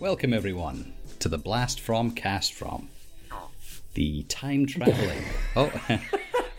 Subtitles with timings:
[0.00, 2.88] Welcome, everyone, to the Blast From Cast From.
[3.92, 5.22] The time traveling.
[5.56, 5.70] oh,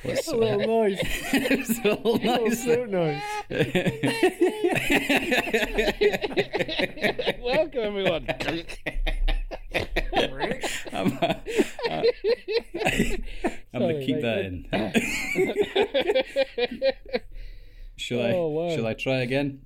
[0.04, 1.00] what's A little noise.
[1.02, 3.24] it's a little A little nice.
[3.50, 3.62] noise.
[7.42, 8.28] Welcome, everyone.
[10.94, 11.34] I'm, uh,
[11.90, 12.04] uh,
[13.74, 14.22] I'm gonna keep mate.
[14.22, 14.68] that in.
[17.96, 18.32] Shall I?
[18.34, 18.76] Oh, wow.
[18.76, 19.62] Shall I try again?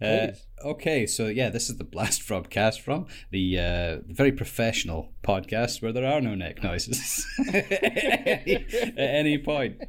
[0.00, 0.28] Uh,
[0.64, 5.82] okay, so yeah, this is the blast from cast from the uh, very professional podcast
[5.82, 9.80] where there are no neck noises at, any, point.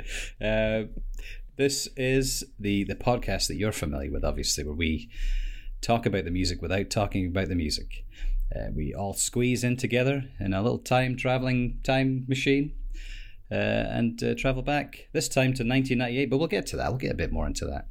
[0.41, 0.83] Uh,
[1.57, 5.09] this is the the podcast that you're familiar with, obviously, where we
[5.81, 8.05] talk about the music without talking about the music.
[8.55, 12.73] Uh, we all squeeze in together in a little time traveling time machine.
[13.52, 16.89] Uh, and uh, travel back this time to 1998, but we'll get to that.
[16.89, 17.88] We'll get a bit more into that.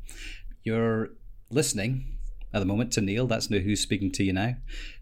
[0.65, 1.11] You're
[1.53, 2.19] listening
[2.53, 3.27] at the moment to Neil.
[3.27, 4.57] That's who's speaking to you now.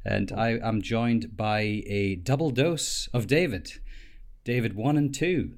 [0.04, 3.72] And I am joined by a double dose of David.
[4.44, 5.52] David 1 and 2.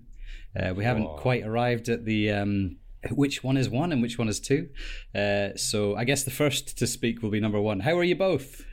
[0.54, 2.76] Uh, we haven't quite arrived at the um,
[3.10, 4.68] which one is 1 and which one is 2.
[5.14, 7.80] Uh, so I guess the first to speak will be number 1.
[7.80, 8.64] How are you both?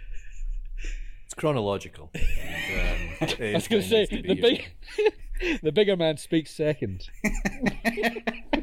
[1.26, 2.12] It's chronological.
[2.14, 4.72] And, um, I was going to say the big,
[5.64, 7.08] the bigger man speaks second.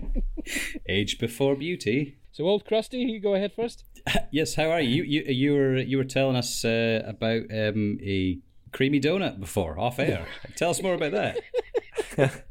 [0.89, 2.17] Age before beauty.
[2.33, 3.85] So, old Krusty, you go ahead first.
[4.31, 5.03] Yes, how are you?
[5.03, 8.39] You you, you were you were telling us uh, about um, a
[8.73, 10.27] creamy donut before off air.
[10.57, 11.41] Tell us more about that.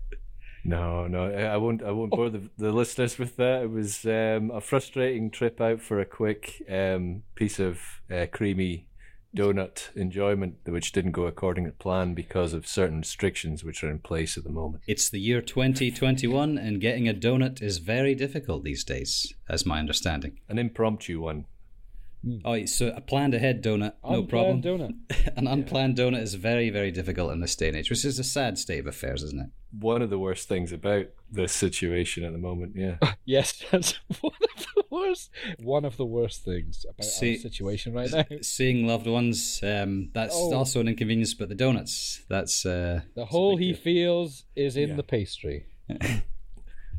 [0.68, 1.84] No, no, I I won't.
[1.84, 3.62] I won't bore the, the listeners with that.
[3.62, 7.80] It was um, a frustrating trip out for a quick um, piece of
[8.12, 8.88] uh, creamy
[9.36, 14.00] donut enjoyment, which didn't go according to plan because of certain restrictions which are in
[14.00, 14.84] place at the moment.
[14.88, 19.80] It's the year 2021, and getting a donut is very difficult these days, as my
[19.80, 20.40] understanding.
[20.50, 21.46] An impromptu one.
[22.44, 24.62] Oh, so a planned ahead donut, no problem.
[24.62, 24.94] Donut.
[25.38, 28.24] An unplanned donut is very, very difficult in this day and age, which is a
[28.24, 29.50] sad state of affairs, isn't it?
[29.80, 32.74] One of the worst things about this situation at the moment.
[32.76, 32.98] Yeah.
[33.26, 35.30] Yes, that's one of the worst.
[35.60, 38.24] One of the worst things about See- our situation right now.
[38.42, 40.54] Seeing loved ones, um, that's Oh.
[40.54, 42.66] also an inconvenience, but the donuts, that's.
[42.66, 43.82] Uh, The hole he deal.
[43.82, 44.96] feels is in Yeah.
[44.96, 45.66] the pastry.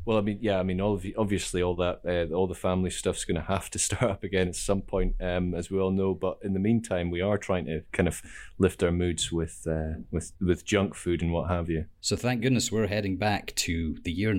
[0.06, 2.91] Well, I mean, yeah, I mean, all you, obviously, all that, uh, all the family
[2.91, 5.91] stuff's going to have to start up again at some point, um, as we all
[5.91, 6.15] know.
[6.15, 8.22] But in the meantime, we are trying to kind of
[8.59, 11.87] lift our moods with, uh, with, with junk food and what have you.
[12.00, 14.33] So thank goodness we're heading back to the year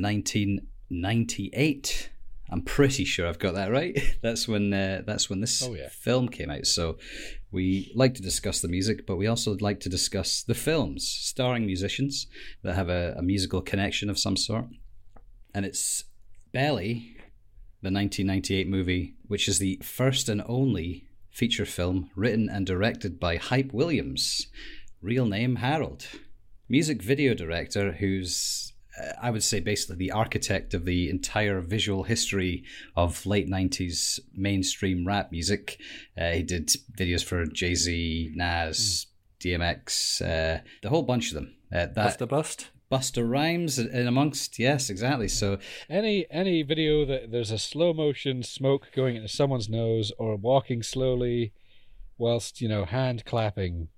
[0.89, 2.09] 1998.
[2.49, 3.99] I'm pretty sure I've got that right.
[4.21, 5.89] That's when uh, that's when this Oh, yeah.
[5.89, 6.65] film came out.
[6.65, 6.97] So
[7.51, 11.65] we like to discuss the music, but we also like to discuss the films starring
[11.65, 12.27] musicians
[12.63, 14.65] that have a, a musical connection of some sort.
[15.53, 16.05] And it's
[16.51, 17.15] Belly,
[17.81, 23.37] the 1998 movie, which is the first and only feature film written and directed by
[23.37, 24.47] Hype Williams,
[25.01, 26.05] real name Harold
[26.69, 32.03] music video director who's uh, I would say basically the architect of the entire visual
[32.03, 32.63] history
[32.95, 35.79] of late 90s mainstream rap music.
[36.19, 39.05] Uh, he did videos for Jay Z, Nas,
[39.39, 41.55] DMX, uh, the whole bunch of them.
[41.71, 42.69] Uh, that Bust a bust?
[42.91, 45.27] Busta Rhymes in amongst, yes, exactly.
[45.27, 45.57] So
[45.89, 50.83] Any any video that there's a slow motion smoke going into someone's nose or walking
[50.83, 51.51] slowly
[52.17, 53.89] whilst, you know, hand clapping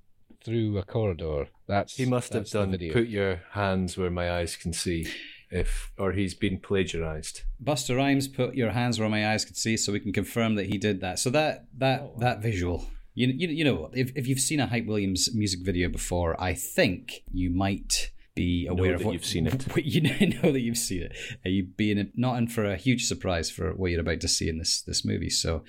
[0.44, 1.48] through a corridor.
[1.68, 2.94] That's He must have that's the done video.
[2.94, 5.08] put your hands where my eyes can see,
[5.52, 7.44] if or he's been plagiarized.
[7.64, 10.68] Busta Rhymes put your hands where my eyes could see, so we can confirm that
[10.68, 11.20] he did that.
[11.20, 14.68] So that that oh, that visual, you you you know, if if you've seen a
[14.68, 19.48] Hype Williams music video before, I think you might be aware of what you've seen
[19.48, 19.64] it.
[19.76, 20.02] what- You
[20.42, 21.14] know that you've seen it.
[21.46, 24.48] Are you being not in for a huge surprise for what you're about to see
[24.50, 25.30] in this this movie?
[25.30, 25.64] So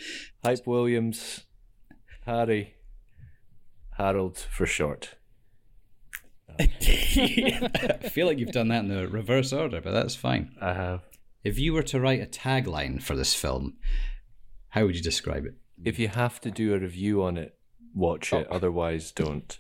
[0.44, 1.44] Hype Williams,
[2.26, 2.75] Harry,
[3.96, 5.17] Harold for short.
[6.61, 6.67] I
[8.11, 10.55] feel like you've done that in the reverse order, but that's fine.
[10.61, 11.02] I have.
[11.43, 13.79] If you were to write a tagline for this film,
[14.69, 15.55] how would you describe it?
[15.82, 17.56] If you have to do a review on it,
[17.94, 18.46] watch it.
[18.50, 18.56] Oh.
[18.56, 19.58] Otherwise, don't.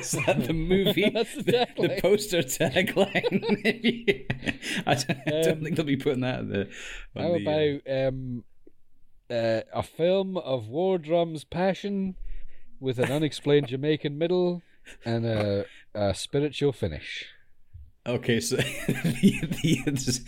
[0.00, 1.10] Is that the movie?
[1.14, 1.42] That's the
[1.76, 4.26] the, the poster tagline.
[4.86, 6.40] I don't, I don't Um, think they'll be putting that.
[6.40, 6.68] In the,
[7.16, 8.44] How the, uh, about um,
[9.30, 12.16] uh, a film of war drums passion
[12.80, 14.62] with an unexplained Jamaican middle
[15.04, 17.26] and a, a spiritual finish?
[18.04, 18.56] Okay, so
[18.86, 20.20] the, the,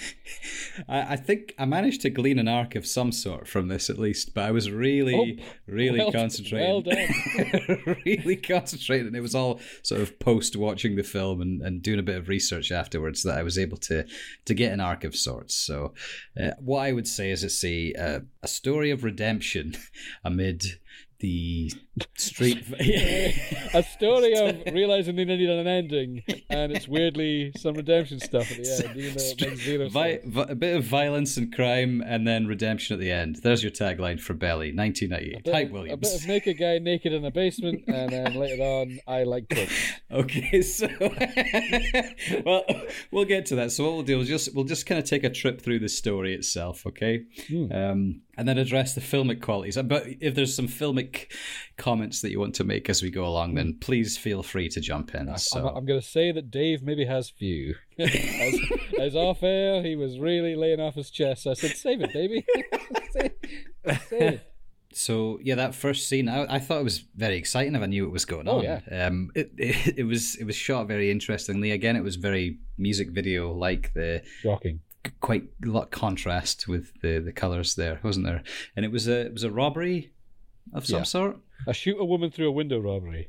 [0.89, 3.99] I, I think I managed to glean an arc of some sort from this at
[3.99, 6.69] least, but I was really, Oh, really well- concentrating.
[6.69, 7.97] well done.
[8.07, 9.13] really concentrating.
[9.17, 12.29] It was all sort of post watching the film and, and doing a bit of
[12.29, 14.07] research afterwards that I was able to
[14.45, 15.57] to get an arc of sorts.
[15.57, 15.95] So,
[16.41, 19.75] uh, what I would say is it's a uh, a story of redemption
[20.25, 20.65] amid
[21.19, 21.73] the
[22.17, 22.65] Street.
[23.75, 28.57] a story of realizing they needed an ending, and it's weirdly some redemption stuff at
[28.57, 32.27] the end, even though it zero Vi- vi- a bit of violence and crime, and
[32.27, 33.37] then redemption at the end.
[33.43, 35.45] There's your tagline for Belly, 1998.
[35.45, 35.93] bit Hype Williams.
[35.93, 39.23] A bit of make a guy naked in a basement, and then later on, I
[39.25, 39.93] like books.
[40.11, 40.89] Okay, so
[42.45, 42.65] well,
[43.11, 43.73] we'll get to that.
[43.73, 45.89] So what we'll do is just we'll just kind of take a trip through the
[45.89, 47.73] story itself, okay, Hmm.
[47.73, 49.77] um, and then address the filmic qualities.
[49.77, 51.33] But if there's some filmic
[51.85, 54.81] comments that you want to make as we go along, then please feel free to
[54.81, 55.37] jump in.
[55.37, 57.75] So I'm, I'm going to say that Dave maybe has few.
[57.99, 58.59] as,
[59.01, 61.47] as off air, he was really laying off his chest.
[61.47, 62.45] I said, "Save it, baby.
[63.13, 63.31] save,
[64.09, 64.51] save it."
[64.95, 67.75] So yeah, that first scene, I, I thought it was very exciting.
[67.75, 68.81] If I knew what was going Oh, on, yeah.
[69.07, 71.71] um, it, it it was it was shot very interestingly.
[71.73, 73.93] Again, it was very music video like.
[73.93, 74.81] The Shocking.
[75.21, 78.43] quite a lot of contrast with the the colors there, wasn't there?
[78.75, 80.13] And it was a it was a robbery
[80.73, 81.03] of some Yeah.
[81.05, 81.37] sort.
[81.67, 83.29] A shoot a woman through a window robbery.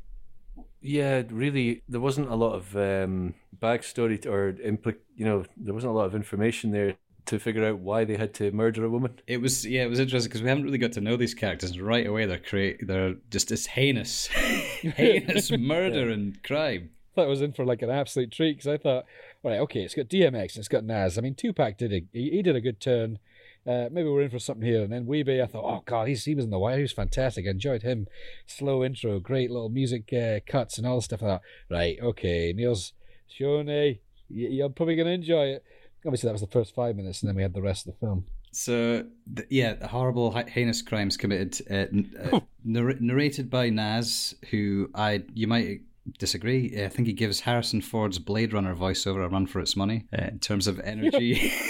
[0.81, 5.73] Yeah, really, there wasn't a lot of um, backstory to, or impli- you know, there
[5.73, 6.95] wasn't a lot of information there
[7.25, 9.19] to figure out why they had to murder a woman.
[9.25, 11.71] It was yeah, it was interesting because we haven't really got to know these characters
[11.71, 12.27] and right away.
[12.27, 16.91] They're create they're just this heinous, heinous murder and crime.
[17.15, 19.05] thought I was in for like an absolute treat because I thought,
[19.41, 21.17] all right, okay, it's got DMX and it's got Nas.
[21.17, 23.17] I mean, Tupac did a he, he did a good turn.
[23.67, 24.83] Uh, maybe we're in for something here.
[24.83, 26.75] And then Wee-Bey, I thought, oh god, he's, he was in the wire.
[26.77, 27.45] He was fantastic.
[27.47, 28.05] I enjoyed him.
[28.45, 31.23] Slow intro, great little music uh, cuts and all the stuff.
[31.23, 32.93] I thought, right, okay, Neil's
[33.39, 33.97] you-
[34.29, 35.63] you're probably going to enjoy it.
[36.05, 37.99] Obviously, that was the first five minutes, and then we had the rest of the
[37.99, 38.25] film.
[38.51, 39.05] So
[39.49, 45.47] yeah, the horrible heinous crimes committed, uh, uh, narr- narrated by Nas, who I you
[45.47, 45.81] might
[46.19, 46.81] disagree.
[46.81, 50.25] I think he gives Harrison Ford's Blade Runner voiceover a run for its money uh,
[50.25, 51.51] in terms of energy.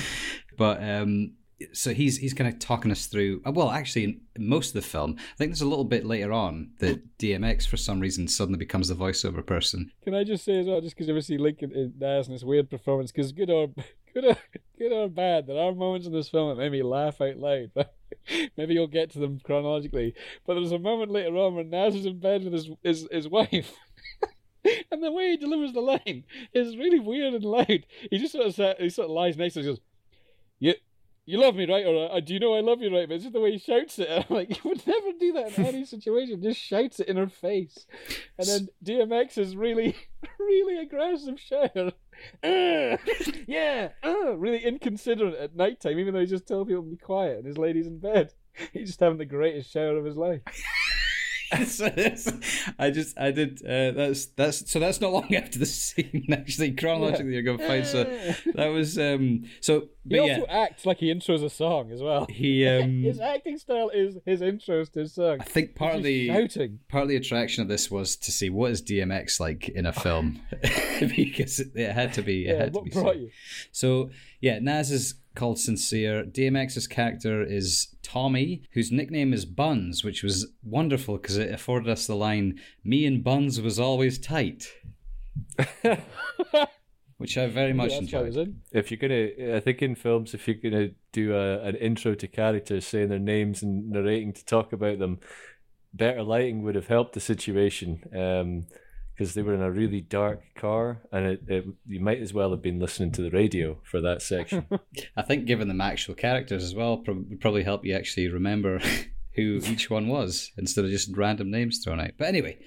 [0.60, 1.32] but um,
[1.74, 3.42] so he's he's kind of talking us through.
[3.46, 6.72] uh, Well, actually, most of the film, I think there's a little bit later on
[6.80, 9.92] that DMX for some reason suddenly becomes the voiceover person.
[10.04, 12.34] Can I just say as well, just because you ever see Lincoln in Nas and
[12.34, 13.70] his weird performance, because good or
[14.14, 14.38] good or
[14.78, 17.72] good or bad, there are moments in this film that made me laugh out loud.
[18.58, 20.14] Maybe you'll get to them chronologically,
[20.46, 23.28] but there's a moment later on when Nas is in bed with his his, his
[23.28, 23.74] wife.
[24.92, 27.86] And the way he delivers the line is really weird and loud.
[28.12, 29.89] He just sort of sa he sort of lies next to her and goes, "You,
[31.30, 31.86] you love me, right?
[31.86, 33.60] Or uh, do you know I love you, right?" But it's just the way he
[33.60, 34.10] shouts it.
[34.10, 36.42] And I'm like, you would never do that in any situation.
[36.42, 37.86] Just shouts it in her face.
[38.40, 39.96] And then DMX is really,
[40.40, 41.78] really aggressive shout.
[41.78, 42.98] "Uh,
[43.48, 46.98] yeah, uh, really inconsiderate at night time, even though he just told people to be
[46.98, 48.34] quiet and his lady's in bed.
[48.74, 50.42] He's just having the greatest shower of his life.
[51.66, 51.90] So
[52.78, 56.74] I just I did uh, that's that's so that's not long after the scene actually
[56.74, 58.04] chronologically you're gonna find so
[58.54, 62.02] that was um so He but yeah also acts like he intros a song as
[62.02, 62.26] well.
[62.30, 65.38] he um his acting style is his intros to his song.
[65.40, 66.80] I think part of the shouting.
[66.90, 69.94] part of the attraction of this was to see what is DMX like in a
[69.94, 70.42] film
[71.16, 73.30] because it, it had to be it Yeah, had to what be brought you?
[73.72, 74.10] So
[74.42, 76.24] yeah, Nas is called Sincere.
[76.26, 82.08] DMX's character is Tommy, whose nickname is Buns, which was wonderful because it afforded us
[82.08, 84.68] the line "Me and Buns was always tight,"
[87.20, 88.62] which I very much That's why I was enjoyed.
[88.72, 92.28] If you're gonna, I think in films, if you're gonna do a, an intro to
[92.28, 95.20] characters, saying their names and narrating to talk about them,
[95.94, 98.04] better lighting would have helped the situation.
[98.18, 98.68] Um,
[99.14, 102.52] because they were in a really dark car, and it, it you might as well
[102.52, 104.66] have been listening to the radio for that section.
[105.18, 108.80] I think giving them actual characters as well prob- would probably help you actually remember
[109.36, 112.12] who each one was instead of just random names thrown out.
[112.18, 112.60] But anyway,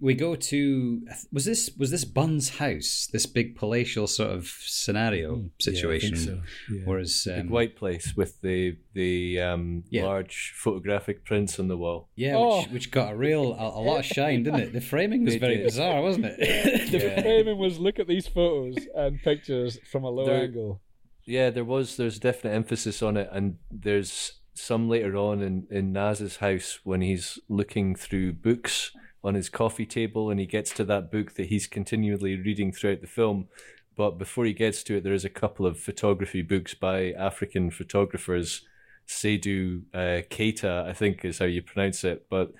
[0.00, 5.50] we go to was this was this Bun's house, this big palatial sort of scenario
[5.60, 6.42] situation.
[6.70, 6.80] Yeah.
[6.84, 10.06] Whereas Big um, white place with the the um, Yeah.
[10.06, 12.08] large photographic prints on the wall.
[12.16, 12.62] Yeah, Oh.
[12.62, 14.72] which, which got a real a, a lot of shine, didn't it?
[14.72, 16.38] The framing was very bizarre, wasn't it?
[16.90, 17.20] The Yeah.
[17.22, 20.80] framing was look at these photos and pictures from a low They're- angle.
[21.26, 25.92] Yeah, there was there's definite emphasis on it, and there's some later on in in
[25.92, 28.90] Nas's house when he's looking through books
[29.22, 33.00] on his coffee table, and he gets to that book that he's continually reading throughout
[33.00, 33.48] the film.
[33.96, 37.70] But before he gets to it, there is a couple of photography books by African
[37.70, 38.62] photographers.
[39.06, 42.52] Seydou uh, Keita, I think is how you pronounce it, but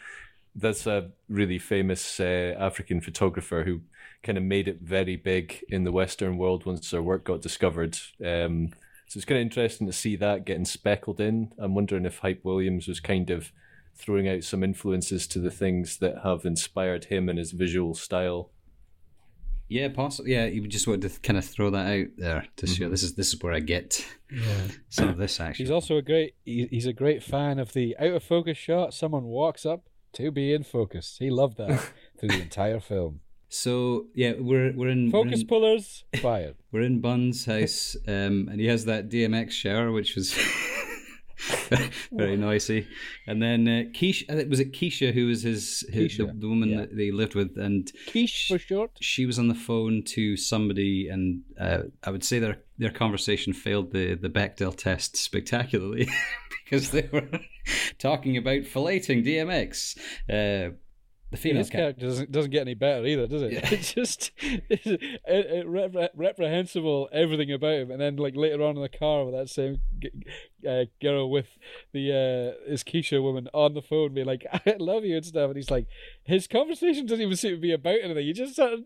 [0.54, 3.80] that's a really famous uh, African photographer who
[4.22, 7.96] kind of made it very big in the Western world once their work got discovered.
[8.24, 8.70] Um,
[9.06, 11.52] so it's kind of interesting to see that getting speckled in.
[11.58, 13.50] I'm wondering if Hype Williams was kind of
[13.96, 18.50] throwing out some influences to the things that have inspired him and his visual style.
[19.68, 20.32] Yeah, possibly.
[20.32, 22.90] Yeah, you just wanted to kind of throw that out there to show Mm-hmm.
[22.90, 24.04] this is this is where I get
[24.88, 25.64] some of this action.
[25.64, 26.34] He's also a great.
[26.44, 28.94] He, he's a great fan of the out of focus shot.
[28.94, 31.16] Someone walks up to be in focus.
[31.20, 31.78] He loved that
[32.18, 33.20] through the entire film.
[33.48, 36.56] So yeah, we're we're in we're Focus in, pullers fired.
[36.72, 40.32] we're in Bun's house, um, and he has that DMX shower, which was
[42.12, 42.86] very noisy.
[43.26, 46.48] And then uh, Keisha, uh, was it Keisha who was his, his the, Keisha, the
[46.48, 46.80] woman yeah.
[46.80, 48.92] that they lived with, and Quiche for short.
[49.00, 53.52] she was on the phone to somebody, and uh, I would say their their conversation
[53.52, 56.08] failed the the Bechdel test spectacularly
[56.64, 57.28] because they were
[57.98, 59.98] talking about filleting DMX.
[60.28, 60.74] Uh,
[61.30, 63.52] the female character doesn't doesn't get any better either, does it?
[63.52, 63.68] Yeah.
[63.70, 68.76] It's just it's, it, it, repre- reprehensible everything about him, and then like later on
[68.76, 70.10] in the car with that same g-
[70.68, 71.46] uh, girl with
[71.92, 72.12] the
[72.66, 75.56] uh, his Keisha woman on the phone being like, "I love you" and stuff, and
[75.56, 75.86] he's like,
[76.24, 78.26] his conversation doesn't even seem to be about anything.
[78.26, 78.84] You just sort of,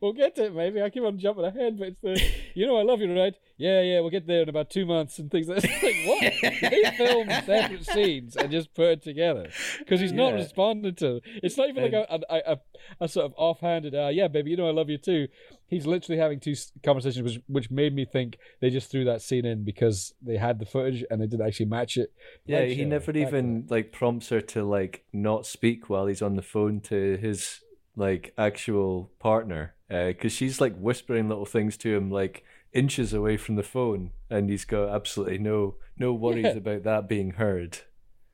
[0.00, 0.82] we'll get to it, maybe.
[0.82, 2.20] I keep on jumping ahead, but it's the
[2.54, 3.34] you know I love you, right?
[3.56, 5.82] Yeah, yeah, we'll get there in about two months and things like that.
[5.82, 6.70] like what?
[6.70, 9.50] they film separate scenes and just put it together
[9.80, 10.36] because he's not Yeah.
[10.38, 11.20] responding to.
[11.42, 12.58] It's not even like a, a, a,
[13.02, 15.28] a sort of offhanded, uh, yeah, baby, you know I love you too.
[15.70, 19.46] He's literally having two conversations, which which made me think they just threw that scene
[19.46, 22.12] in because they had the footage and they didn't actually match it.
[22.44, 26.06] Yeah, Live he show, never back even like prompts her to like not speak while
[26.06, 27.60] he's on the phone to his
[27.96, 33.54] like actual partner, because she's like whispering little things to him like inches away from
[33.56, 36.50] the phone, and he's got absolutely no no worries Yeah.
[36.52, 37.78] about that being heard.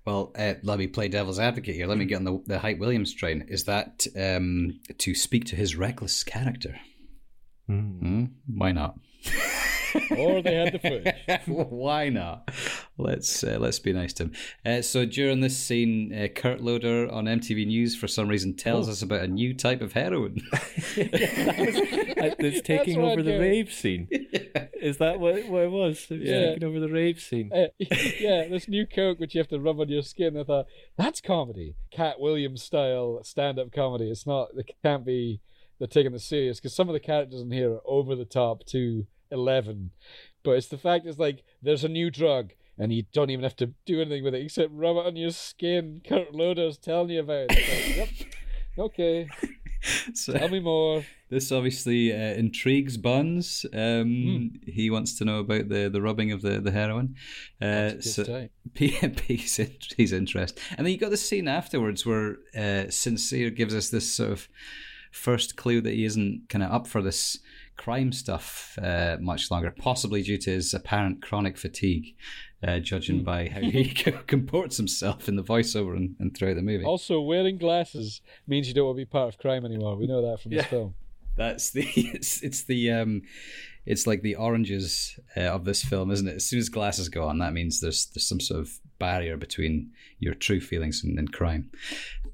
[0.05, 1.89] Well, uh, let me play devil's advocate here.
[1.89, 3.45] Let me get on the, the Hype Williams train.
[3.49, 6.79] Is that um, to speak to his reckless character?
[7.67, 8.25] Hmm?
[8.47, 8.99] Why not?
[10.11, 11.41] Or they had the footage.
[11.47, 12.51] Why not?
[12.99, 14.33] Let's uh, let's be nice to him.
[14.65, 18.91] Uh, so during this scene, uh, Kurt Loder on MTV News for some reason tells
[18.91, 20.43] us about a new type of heroin.
[20.97, 24.09] that's taking what over the rave scene.
[24.81, 26.07] Is that what, what it was?
[26.11, 26.47] It was Yeah.
[26.51, 27.51] taking over the rave scene.
[27.53, 27.69] Uh,
[28.21, 30.37] yeah, this new coke which you have to rub on your skin.
[30.37, 34.11] I thought that's comedy, Katt Williams style stand-up comedy.
[34.11, 34.49] It's not.
[34.57, 35.41] It can't be.
[35.79, 38.65] They're taking this serious because some of the characters in here are over the top
[38.67, 39.91] to eleven,
[40.43, 43.57] but it's the fact it's like there's a new drug and you don't even have
[43.57, 46.01] to do anything with it except rub it on your skin.
[46.09, 47.97] Kurt Loder's telling you about it.
[47.97, 48.09] Like, yep.
[48.79, 49.27] Okay,
[50.13, 51.03] so tell me more.
[51.31, 53.65] this obviously uh, intrigues Buns.
[53.73, 57.15] Um, He wants to know about the, the rubbing of the, the heroin.
[57.59, 59.03] Uh, so, he's,
[59.59, 60.63] in- he's interested.
[60.77, 64.47] And then you got the scene afterwards where uh, Sincere gives us this sort of
[65.17, 67.39] first clue that he isn't kind of up for this
[67.77, 72.15] crime stuff uh, much longer, possibly due to his apparent chronic fatigue,
[72.67, 73.85] uh, judging by how he
[74.27, 76.85] comports himself in the voiceover and, and throughout the movie.
[76.85, 79.97] Also, wearing glasses means you don't want to be part of crime anymore.
[79.97, 80.95] We know that from this film.
[81.37, 83.23] That's the it's it's the um
[83.85, 86.37] it's like the oranges uh, of this film, isn't it?
[86.37, 89.93] As soon as glasses go on, that means there's there's some sort of barrier between
[90.19, 91.71] your true feelings and, and crime.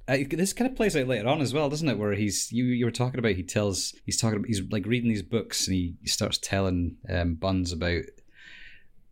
[0.09, 1.99] Uh, this kind of plays out later on as well, doesn't it?
[1.99, 5.09] Where he's you you were talking about he tells he's talking about he's like reading
[5.09, 8.03] these books and he, he starts telling um, Buns about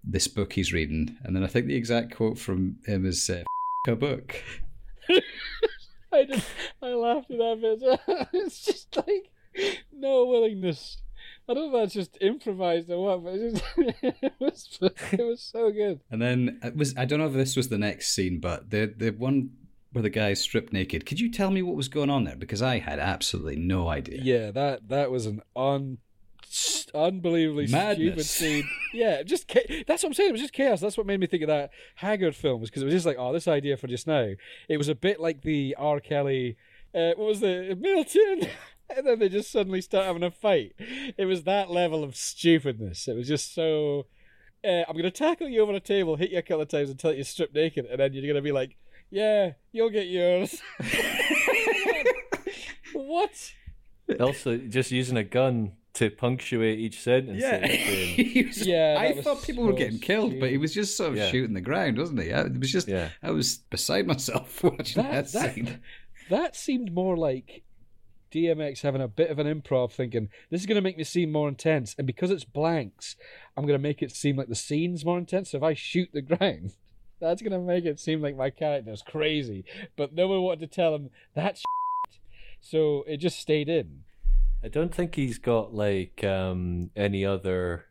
[0.03, 3.45] this book he's reading, and then I think the exact quote from him is uh,
[3.87, 4.43] "F- a book."
[6.13, 6.49] I just
[6.83, 8.29] I laughed at that bit.
[8.33, 9.31] it's just like
[9.93, 10.99] no willingness.
[11.49, 13.65] I don't know if that's just improvised or what, but it, just,
[14.23, 14.79] it was
[15.13, 16.01] it was so good.
[16.11, 18.93] And then it was I don't know if this was the next scene, but the
[18.97, 19.51] the one
[19.93, 21.07] where the guy's stripped naked.
[21.07, 22.37] Could you tell me what was going on there?
[22.37, 24.21] Because I had absolutely no idea.
[24.23, 25.99] Yeah, that that was an un
[26.95, 27.97] unbelievably Madness.
[27.97, 28.69] stupid scene.
[28.93, 30.31] Yeah, just cha- that's what I'm saying.
[30.31, 30.81] It was just chaos.
[30.81, 33.17] That's what made me think of that Haggard film, was because it was just like,
[33.21, 34.31] oh, this idea for just now.
[34.69, 36.01] It was a bit like the R.
[36.01, 36.57] Kelly.
[36.93, 38.49] Uh, what was the Milton?
[38.97, 40.75] and then they just suddenly start having a fight.
[41.17, 43.07] It was that level of stupidness.
[43.07, 44.07] It was just so.
[44.65, 47.15] Uh, I'm gonna tackle you over a table, hit you a couple of times until
[47.15, 48.77] you strip naked, and then you're gonna be like,
[49.11, 50.61] "Yeah, you'll get yours."
[52.93, 53.53] what?
[54.19, 57.41] Also, just using a gun to punctuate each sentence.
[57.43, 58.15] Yeah, that he's saying.
[58.31, 61.11] He was- Yeah, I thought people were so getting killed, but he was just sort
[61.11, 61.29] of Yeah.
[61.31, 62.33] shooting the ground, wasn't he?
[62.33, 63.11] I- It was just, Yeah.
[63.23, 65.81] I was beside myself watching that, That- that- scene.
[66.29, 67.63] That seemed more like
[68.33, 71.33] DMX having a bit of an improv, thinking this is going to make me seem
[71.33, 73.17] more intense, and because it's blanks,
[73.57, 75.51] I'm going to make it seem like the scene's more intense.
[75.51, 76.75] So if I shoot the ground,
[77.21, 79.65] that's going to make it seem like my character's crazy.
[79.97, 81.63] But no one wanted to tell him that's
[82.61, 84.03] so it just stayed in.
[84.63, 87.87] I don't think he's got like um, any other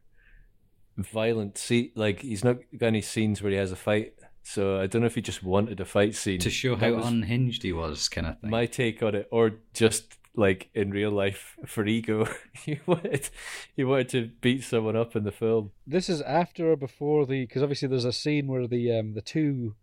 [0.97, 1.91] violent scene.
[1.95, 4.13] Like he's not got any scenes where he has a fight.
[4.43, 7.01] So I don't know if he just wanted a fight scene To show That how
[7.03, 8.49] unhinged he was, kind of thing.
[8.49, 12.27] my take on it, or just like in real life for ego.
[12.53, 13.29] he wanted
[13.75, 15.71] he wanted to beat someone up in the film.
[15.85, 19.21] This is after or before the because obviously there's a scene where the um the
[19.21, 19.75] two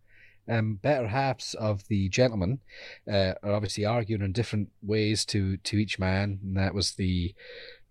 [0.49, 2.61] um better halves of the gentleman
[3.11, 7.35] uh, are obviously arguing in different ways to to each man, and that was the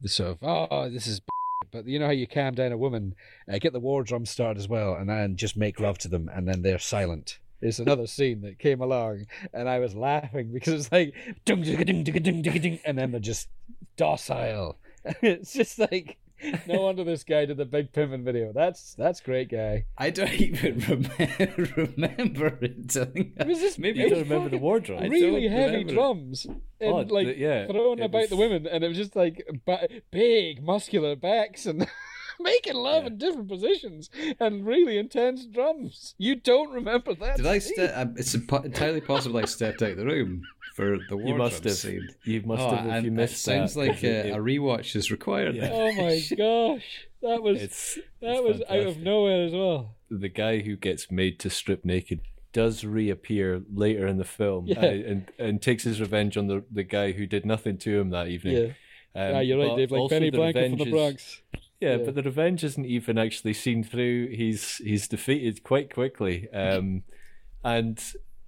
[0.02, 1.22] the sort of oh this is.
[1.72, 3.16] But you know how you calm down a woman,
[3.52, 6.30] uh, get the war drum started as well, and then just make love to them,
[6.34, 7.40] and then they're silent.
[7.66, 11.14] It's another scene that came along, and I was laughing because it's like,
[11.46, 13.50] dung, dung, dung, dung, dung, dung, dung, and then they're just
[13.98, 14.78] docile.
[15.22, 16.18] it's just like,
[16.68, 18.52] no wonder this guy did the big pimping video.
[18.54, 19.86] That's that's great guy.
[19.98, 22.96] I don't even remember, remember it.
[22.98, 25.08] I think It was just maybe You I don't remember the war drum?
[25.10, 28.88] Really heavy drums and Oh, like the- yeah, thrown about was- the women, and it
[28.88, 31.88] was just like ba- big muscular backs and.
[32.39, 33.08] Making love Yeah.
[33.08, 36.15] in different positions and really intense drums.
[36.18, 37.38] You don't remember that?
[37.38, 37.60] Did I?
[37.60, 37.74] scene?
[37.75, 40.44] Ste- uh, it's impo- entirely possible I stepped out of the room
[40.75, 41.74] for the war You must have.
[41.74, 42.08] scene.
[42.25, 43.80] You must Oh, have if and you it missed sounds that.
[43.80, 45.56] like a, a rewatch is required.
[45.56, 45.70] Yeah.
[45.72, 49.96] Oh my gosh, that was it's that it's was out of nowhere as well.
[50.12, 52.22] the guy who gets made to strip naked
[52.54, 54.84] does reappear later in the film Yeah.
[54.86, 58.27] and and takes his revenge on the the guy who did nothing to him that
[58.27, 58.56] evening.
[59.15, 59.92] Yeah, Um, ah, you're right, Dave.
[59.92, 61.42] Like Benny Blanco from revenge the is- Bronx.
[61.82, 62.03] Yeah, Yeah.
[62.05, 64.29] but the revenge isn't even actually seen through.
[64.29, 67.03] He's he's defeated quite quickly, um,
[67.63, 68.01] and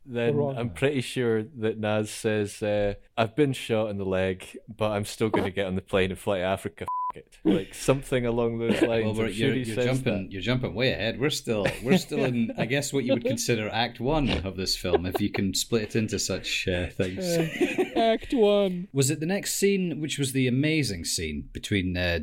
[0.06, 4.92] then I'm pretty sure that Nas says, uh, "I've been shot in the leg, but
[4.92, 7.38] I'm still going to get on the plane and fly to Africa." F- it.
[7.44, 9.06] Like something along those lines.
[9.06, 10.24] Well, we're, sure you're, you're jumping.
[10.26, 10.32] that.
[10.32, 11.20] You're jumping way ahead.
[11.20, 11.66] We're still.
[11.84, 12.52] We're still in.
[12.58, 15.84] I guess what you would consider Act One of this film, if you can split
[15.84, 17.26] it into such uh, things.
[17.98, 18.88] Act one.
[18.94, 22.20] was it the next scene, which was the amazing scene between uh,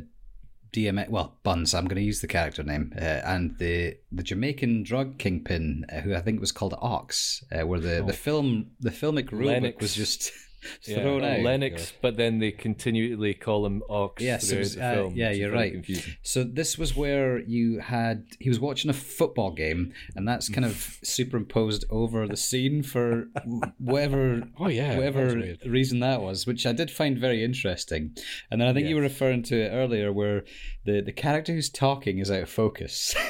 [0.75, 1.09] DMX?
[1.09, 1.73] Well, Buns.
[1.73, 6.01] I'm going to use the character name, uh, and the the Jamaican drug kingpin, uh,
[6.01, 9.95] who I think was called Ox, uh, where the, the film the filmic rulebook was
[9.95, 10.31] just
[10.85, 11.41] Yeah, thrown out.
[11.41, 15.31] Lennox, but then they continually call him Ox Yes, it throughout was, the uh, yeah,
[15.31, 15.73] you're right.
[15.73, 16.13] Confusing.
[16.21, 20.65] So this was where you had he was watching a football game, and that's kind
[20.65, 23.27] of superimposed over the scene for
[23.77, 25.65] whatever Oh yeah, whatever weird.
[25.65, 28.15] reason that was, which I did find very interesting.
[28.51, 30.43] And then I think you were referring to it earlier, where
[30.85, 33.15] the the character who's talking is out of focus.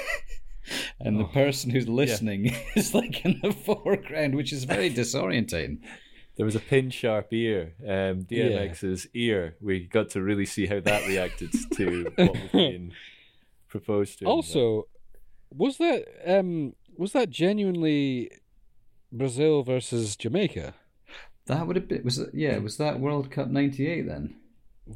[0.99, 5.77] And the person who's listening is like in the foreground, which is very disorientating.
[6.37, 9.55] There was a pin sharp ear, um, DMX's ear.
[9.61, 12.91] We got to really see how that reacted to what was being
[13.69, 14.29] proposed to him.
[14.31, 14.87] Also,
[15.49, 18.31] was that um was that genuinely
[19.11, 20.73] Brazil versus Jamaica?
[21.45, 24.35] That would have been was it, yeah was that World Cup '98 then?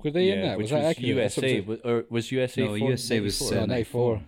[0.04, 0.58] Were they in Yeah, that?
[0.58, 1.08] which Was that was accurate?
[1.16, 1.66] USA, I'm saying.
[1.68, 2.62] wa- or was USA?
[2.62, 3.58] No, four- USA was 94?
[3.58, 4.22] uh, Oh, 94.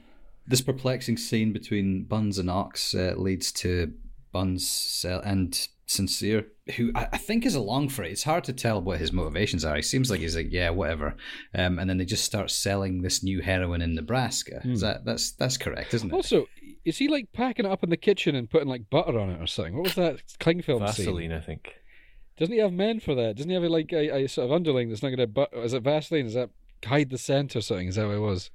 [0.48, 3.94] This perplexing scene between Buns and Ox uh, leads to
[4.32, 8.12] Buns uh, and Sincere, who I, I think is along for it.
[8.12, 9.76] It's hard to tell what his motivations are.
[9.76, 11.16] He seems like he's like, yeah, whatever.
[11.54, 14.62] Um, and then they just start selling this new heroin in Nebraska.
[14.64, 16.14] Is that that's that's correct, isn't it?
[16.14, 16.48] Also,
[16.86, 19.42] is he like packing it up in the kitchen and putting like butter on it
[19.42, 19.76] or something?
[19.76, 21.06] What was that cling film scene?
[21.06, 21.76] Vaseline, I think.
[22.38, 23.36] Doesn't he have men for that?
[23.36, 25.74] Doesn't he have like a, a sort of underling that's not going to but is
[25.74, 26.26] it Vaseline?
[26.26, 26.50] Is that
[26.86, 27.88] hide the scent or something?
[27.88, 28.50] Is that what it was?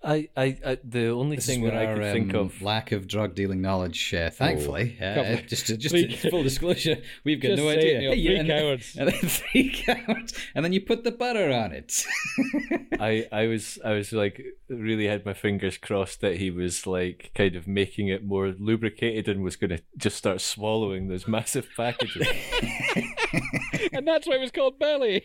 [0.00, 2.62] I, I, I the only This thing that I could our think um, of.
[2.62, 4.14] lack of drug dealing knowledge.
[4.14, 7.96] Uh, thankfully, uh, just just three- full disclosure, we've got no idea.
[7.96, 8.96] it, Neil, Hey, three and, cowards.
[8.96, 12.04] and then three cowards, and then you put the butter on it.
[13.00, 17.32] I, I was I was like really had my fingers crossed that he was like
[17.34, 21.66] kind of making it more lubricated and was going to just start swallowing those massive
[21.76, 22.26] packages.
[23.92, 25.24] and that's why it was called Belly.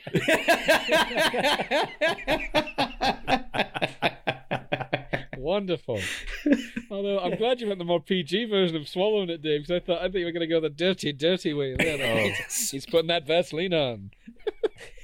[5.38, 5.99] Wonderful.
[6.91, 9.86] Although I'm glad you went the more PG version of swallowing it, Dave, because I
[9.86, 11.75] thought I think you were going to go the dirty, dirty way.
[11.83, 14.12] There, he's, he's putting that Vaseline on.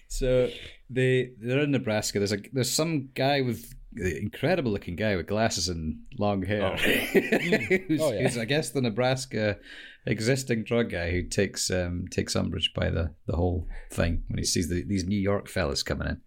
[0.08, 0.50] So
[0.90, 2.20] they they're in Nebraska.
[2.20, 8.00] There's a there's some guy with incredible looking guy with glasses and long hair, who's,
[8.02, 8.22] Oh, yeah.
[8.24, 9.58] who's I guess the Nebraska
[10.06, 14.46] existing drug guy who takes um takes umbrage by the the whole thing when he
[14.46, 16.22] sees the, these New York fellas coming in.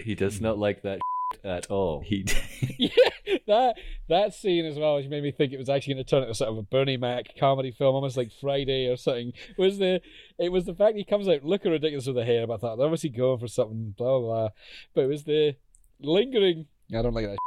[0.00, 1.00] he does not like that
[1.44, 2.00] at all.
[2.00, 2.24] He
[2.78, 3.76] yeah, that
[4.08, 6.34] that scene as well, which made me think it was actually going to turn into
[6.34, 9.32] sort of a Bernie Mac comedy film, almost like Friday or something.
[9.56, 10.00] Was the
[10.38, 12.76] it was the fact he comes out looking ridiculous with the hair, but I thought
[12.76, 14.48] they're obviously going for something, blah blah blah.
[14.94, 15.56] But it was the
[16.00, 16.66] lingering.
[16.94, 17.38] I don't like that,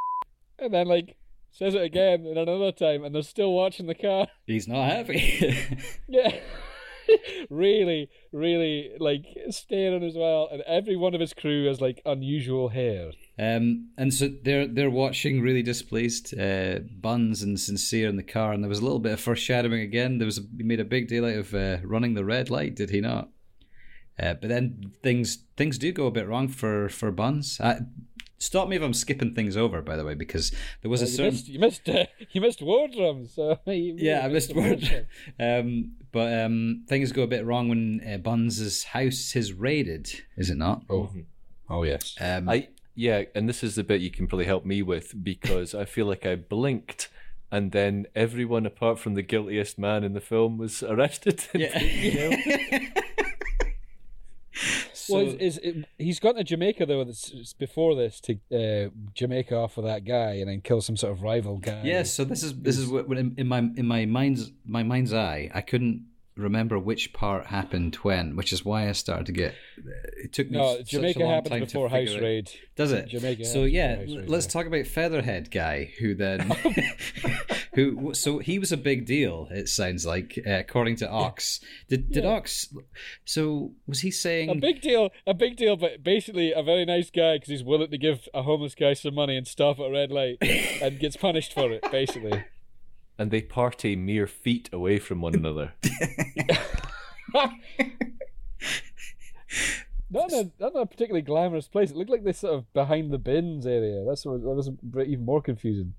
[0.60, 1.16] and then like
[1.52, 4.28] says it again and another time, and they're still watching the car.
[4.46, 5.58] he's not happy.
[6.08, 6.40] Yeah.
[7.50, 12.70] really, really like staring as well, and every one of his crew has like unusual
[12.70, 13.12] hair.
[13.40, 16.38] Um, and so they're they're watching, really displeased.
[16.38, 19.80] Uh, Buns and Sincere in the car, and there was a little bit of foreshadowing
[19.82, 20.18] again.
[20.18, 22.76] There was a, he made a big deal out of uh, running the red light,
[22.76, 23.30] did he not?
[24.22, 27.62] Uh, but then things things do go a bit wrong for for Buns.
[27.62, 27.80] Uh,
[28.40, 31.12] stop me if I'm skipping things over, by the way, because there was a you
[31.12, 34.56] certain missed you missed, uh, you missed Wardrum, so you, yeah, I you missed the
[34.56, 34.82] word.
[34.82, 35.60] Wardrum.
[35.60, 40.50] Um, but um, things go a bit wrong when uh, Buns' house is raided, is
[40.50, 40.84] it not?
[40.90, 41.10] Oh,
[41.70, 42.16] oh yes.
[42.20, 45.74] Um, I yeah, and this is the bit you can probably help me with because
[45.74, 47.10] I feel like I blinked
[47.52, 51.44] and then everyone apart from the guiltiest man in the film was arrested.
[51.54, 52.90] yeah.
[54.94, 57.04] so, well, is, is it, he's gone to Jamaica though.
[57.04, 60.98] That's it's before this to uh, Jamaica off with that guy and then kill some
[60.98, 61.82] sort of rival guy.
[61.84, 62.12] yes.
[62.14, 65.14] So this is this is what what in, in my in my mind's my mind's
[65.14, 65.50] eye.
[65.54, 66.06] I couldn't
[66.40, 69.56] remember which part happened when, which is why I started to get.
[70.24, 72.22] It took me No, such Jamaica a long happens time before House it.
[72.22, 72.52] Raid.
[72.76, 73.08] Does it?
[73.10, 76.52] Jamaica So yeah, let's talk about Featherhead guy, who then,
[77.76, 79.48] who so he was a big deal.
[79.52, 81.60] It sounds like, uh, according to Ox.
[81.90, 82.32] Did did Yeah.
[82.32, 82.74] Ox?
[83.26, 84.50] So was he saying?
[84.50, 87.92] A big deal, a big deal, but basically a very nice guy because he's willing
[87.92, 90.38] to give a homeless guy some money and stop at a red light
[90.82, 92.44] and gets punished for it, basically.
[93.20, 95.74] and they party mere feet away from one another.
[100.12, 101.92] Not in, a, not in a particularly glamorous place.
[101.92, 104.04] It looked like this sort of behind the bins area.
[104.08, 105.94] That's what that was even more confusing.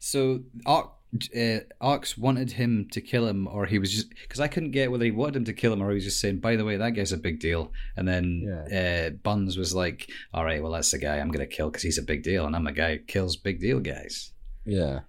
[0.00, 4.48] So Ox, uh, Ox wanted him to kill him, or he was just because I
[4.48, 6.56] couldn't get whether he wanted him to kill him or he was just saying, "By
[6.56, 10.60] the way, that guy's a big deal." And then uh, Buns was like, "All right,
[10.60, 12.66] well, that's the guy I'm going to kill because he's a big deal, and I'm
[12.66, 14.32] a guy who kills big deal guys."
[14.64, 15.00] Yeah.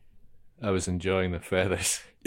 [0.62, 2.02] I was enjoying the feathers.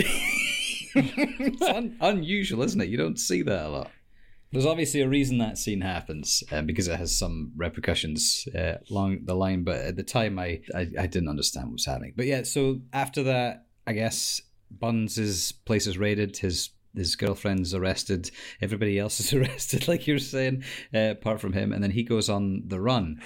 [0.94, 2.88] it's un- unusual, isn't it?
[2.88, 3.90] You don't see that a lot.
[4.52, 9.20] There's obviously a reason that scene happens uh, because it has some repercussions uh, along
[9.24, 9.62] the line.
[9.62, 12.14] But at the time, I, I I didn't understand what was happening.
[12.16, 16.36] But yeah, so after that, I guess Buns' place is raided.
[16.38, 18.32] His his girlfriend's arrested.
[18.60, 21.72] Everybody else is arrested, like you're saying, uh, apart from him.
[21.72, 23.20] And then he goes on the run.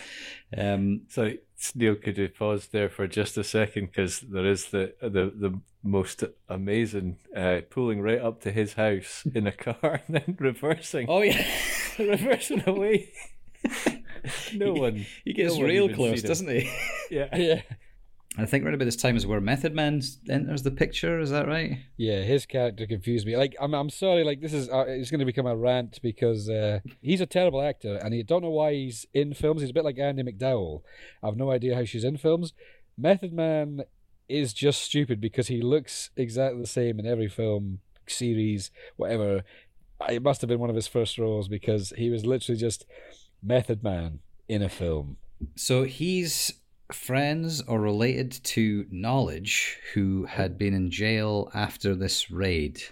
[0.54, 1.32] Um, So
[1.74, 5.60] Neil, could you pause there for just a second because there is the the the
[5.82, 11.06] most amazing uh, pulling right up to his house in a car and then reversing,
[11.08, 11.46] oh yeah,
[11.98, 13.10] reversing away.
[14.54, 15.06] no one.
[15.24, 16.70] he gets no real close, doesn't he?
[17.10, 17.34] Yeah.
[17.36, 17.62] Yeah.
[18.36, 21.20] I think right about this time is where Method Man enters the picture.
[21.20, 21.78] Is that right?
[21.96, 23.36] Yeah, his character confused me.
[23.36, 24.24] Like, I'm, I'm sorry.
[24.24, 27.62] Like, this is uh, it's going to become a rant because uh, he's a terrible
[27.62, 29.60] actor, and I don't know why he's in films.
[29.60, 30.82] He's a bit like Andie MacDowell.
[31.22, 32.52] I've no idea how she's in films.
[32.98, 33.82] Method Man
[34.28, 39.44] is just stupid because he looks exactly the same in every film, series, whatever.
[40.08, 42.84] It must have been one of his first roles because he was literally just
[43.42, 44.18] Method Man
[44.48, 45.18] in a film.
[45.54, 46.52] So he's
[46.94, 52.82] friends or related to Knowledge, who had been in jail after this raid.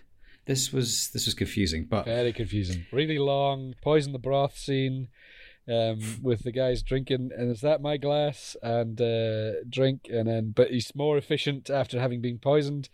[0.45, 2.87] This was this was confusing, but Very confusing.
[2.93, 5.09] Really long poison the broth scene
[5.69, 10.51] um, with the guys drinking, and is that my glass and uh, drink, and then
[10.51, 12.88] but he's more efficient after having been poisoned.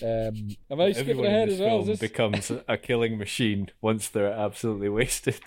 [0.00, 1.68] Um, am I skipping Everyone in ahead this as well?
[1.78, 1.98] film this...
[1.98, 5.40] becomes a killing machine once they're absolutely wasted.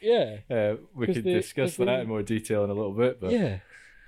[0.00, 2.74] Yeah, Uh, we 'Cause could they- discuss 'cause that they- in more detail in a
[2.74, 3.58] little bit, but yeah.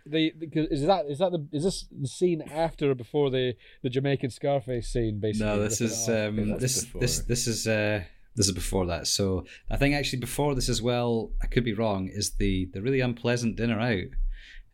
[0.04, 0.32] The,
[0.70, 4.30] is that is that the is this the scene after or before the the Jamaican
[4.30, 5.20] Scarface scene?
[5.20, 7.00] Basically, no, this is um, this before.
[7.00, 8.02] this this is uh,
[8.34, 9.06] this is before that.
[9.06, 11.30] So I think actually before this as well.
[11.42, 12.08] I could be wrong.
[12.08, 14.04] Is the the really unpleasant dinner out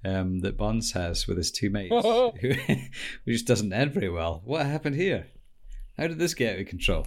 [0.05, 1.95] um, that Bonds has with his two mates,
[2.41, 2.53] who,
[3.25, 4.43] who just doesn't end very well.
[4.45, 5.27] What happened here?
[5.97, 7.07] How did this get out of control?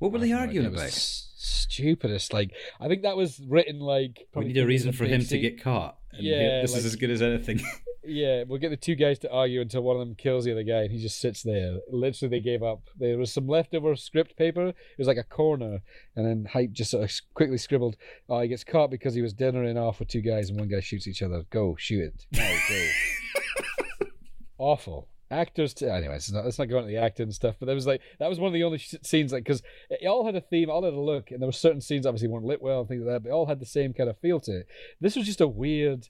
[0.00, 0.66] What were they I have no arguing.
[0.66, 0.86] About?
[0.86, 2.32] s- Stupidest.
[2.32, 4.26] Like I think that was written like.
[4.34, 5.98] We need a reason for him to get caught.
[6.12, 7.60] And Yeah, this like- is as good as anything.
[8.06, 10.62] Yeah, we'll get the two guys to argue until one of them kills the other
[10.62, 11.78] guy, and he just sits there.
[11.90, 12.82] Literally, they gave up.
[12.98, 14.66] There was some leftover script paper.
[14.66, 15.80] It was like a corner,
[16.14, 17.96] and then Hype just sort of quickly scribbled,
[18.28, 20.80] "Oh, he gets caught because he was dinnering off with two guys, and one guy
[20.80, 21.44] shoots each other.
[21.48, 22.26] Go shoot it.
[22.32, 24.06] Now go."
[24.58, 25.74] Awful actors.
[25.74, 27.56] T- anyway, it's not, let's not go into the acting and stuff.
[27.58, 30.06] But there was like that was one of the only sh- scenes like because it
[30.06, 32.44] all had a theme, all had a look, and there were certain scenes obviously weren't
[32.46, 34.40] lit well and things like that, but they all had the same kind of feel
[34.40, 34.66] to it.
[35.00, 36.08] This was just a weird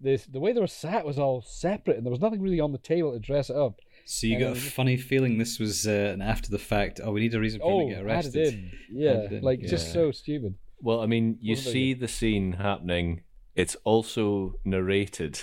[0.00, 2.72] this the way they were sat was all separate, and there was nothing really on
[2.72, 3.80] the table to dress it up.
[4.04, 7.00] So you And got a just- funny feeling this was uh, an after the fact.
[7.02, 8.54] Oh, we need a reason for him Oh, to get added arrested.
[8.54, 10.56] in, yeah, Added in, like just so stupid.
[10.80, 13.22] Well, I mean, you What have see the scene happening.
[13.54, 15.40] It's also narrated,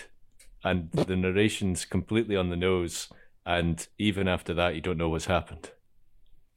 [0.64, 3.10] and the narration's completely on the nose.
[3.46, 5.72] And even after that, you don't know what's happened.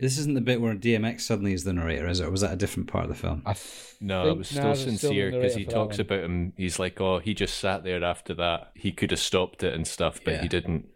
[0.02, 2.26] This isn't the bit where DMX suddenly is the narrator, is it?
[2.26, 3.40] Or was that a different part of the film?
[3.46, 3.54] I
[4.00, 6.52] No, it was still Nas sincere because he talks about him.
[6.56, 8.72] He's like, oh, he just sat there after that.
[8.74, 10.42] He could have stopped it and stuff, but Yeah.
[10.42, 10.86] he didn't.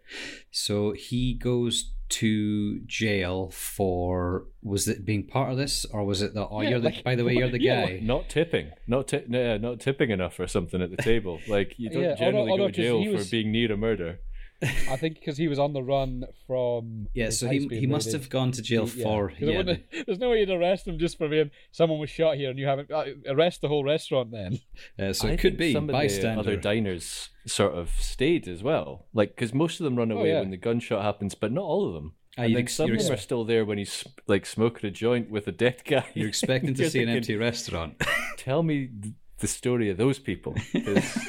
[0.51, 6.33] So he goes to jail for was it being part of this or was it
[6.33, 8.71] the oh Yeah, you're the like- by the way you're the yeah, guy Not tipping,
[8.87, 11.39] not ti- no, uh, not tipping enough or something at the table.
[11.49, 13.71] Like you don't Yeah, although- generally although go to jail he was- for being near
[13.73, 14.19] a murder.
[14.61, 17.07] I think because he was on the run from.
[17.13, 18.21] yeah so he he must raided.
[18.21, 20.97] have gone to jail Yeah, for 'cause it yeah, There's no way you'd arrest him
[20.97, 24.31] just for being someone was shot here and you haven't uh, arrest the whole restaurant
[24.31, 24.59] then.
[24.99, 28.47] uh, so I it could be some of the bystander other diners sort of stayed
[28.47, 29.05] as well.
[29.13, 30.39] Like because most of them run away yeah.
[30.39, 32.13] when the gunshot happens, but not all of them.
[32.37, 34.87] Ah, I you'd think some you're of them are still there when he's like smoking
[34.87, 36.05] a joint with a dead guy.
[36.13, 38.01] you're expecting to see an empty restaurant
[38.37, 40.55] Tell me th- the story of those people.
[40.73, 41.27] 'cause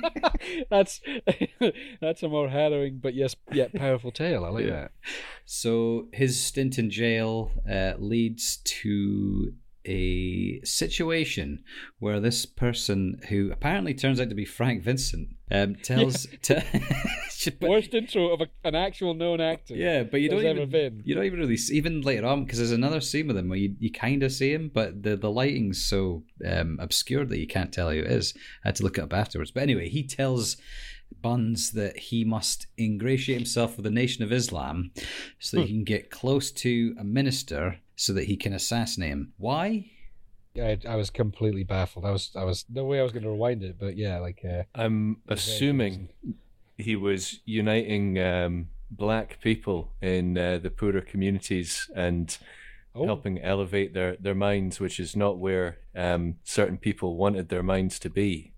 [0.70, 1.00] that's
[2.00, 4.44] that's a more harrowing but yes yet powerful tale.
[4.44, 4.70] I like Yeah.
[4.72, 4.92] that.
[5.44, 9.52] So his stint in jail uh, leads to
[9.84, 11.64] a situation
[11.98, 16.26] where this person, who apparently turns out to be Frank Vincent, um, tells.
[16.42, 16.54] te-
[17.60, 19.74] but- Worst intro of a, an actual known actor.
[19.74, 22.70] yeah, but you don't even you don't even really see, even later on because there's
[22.72, 25.84] another scene with him where you, you kind of see him, but the the lighting's
[25.84, 28.34] so um, obscured that you can't tell who it is.
[28.64, 29.50] I had to look it up afterwards.
[29.50, 30.56] But anyway, he tells
[31.20, 34.92] Buns that he must ingratiate himself with the Nation of Islam
[35.38, 39.32] so that he can get close to a minister so that he can assassinate him.
[39.38, 39.86] Why?
[40.56, 42.04] I, I was completely baffled.
[42.04, 44.44] I was I was no way I was going to rewind it, but yeah, like
[44.44, 46.08] uh, I'm assuming
[46.76, 52.36] he was uniting um, black people in uh, the poorer communities and
[52.94, 57.62] oh, helping elevate their, their minds, which is not where um, certain people wanted their
[57.62, 58.52] minds to be.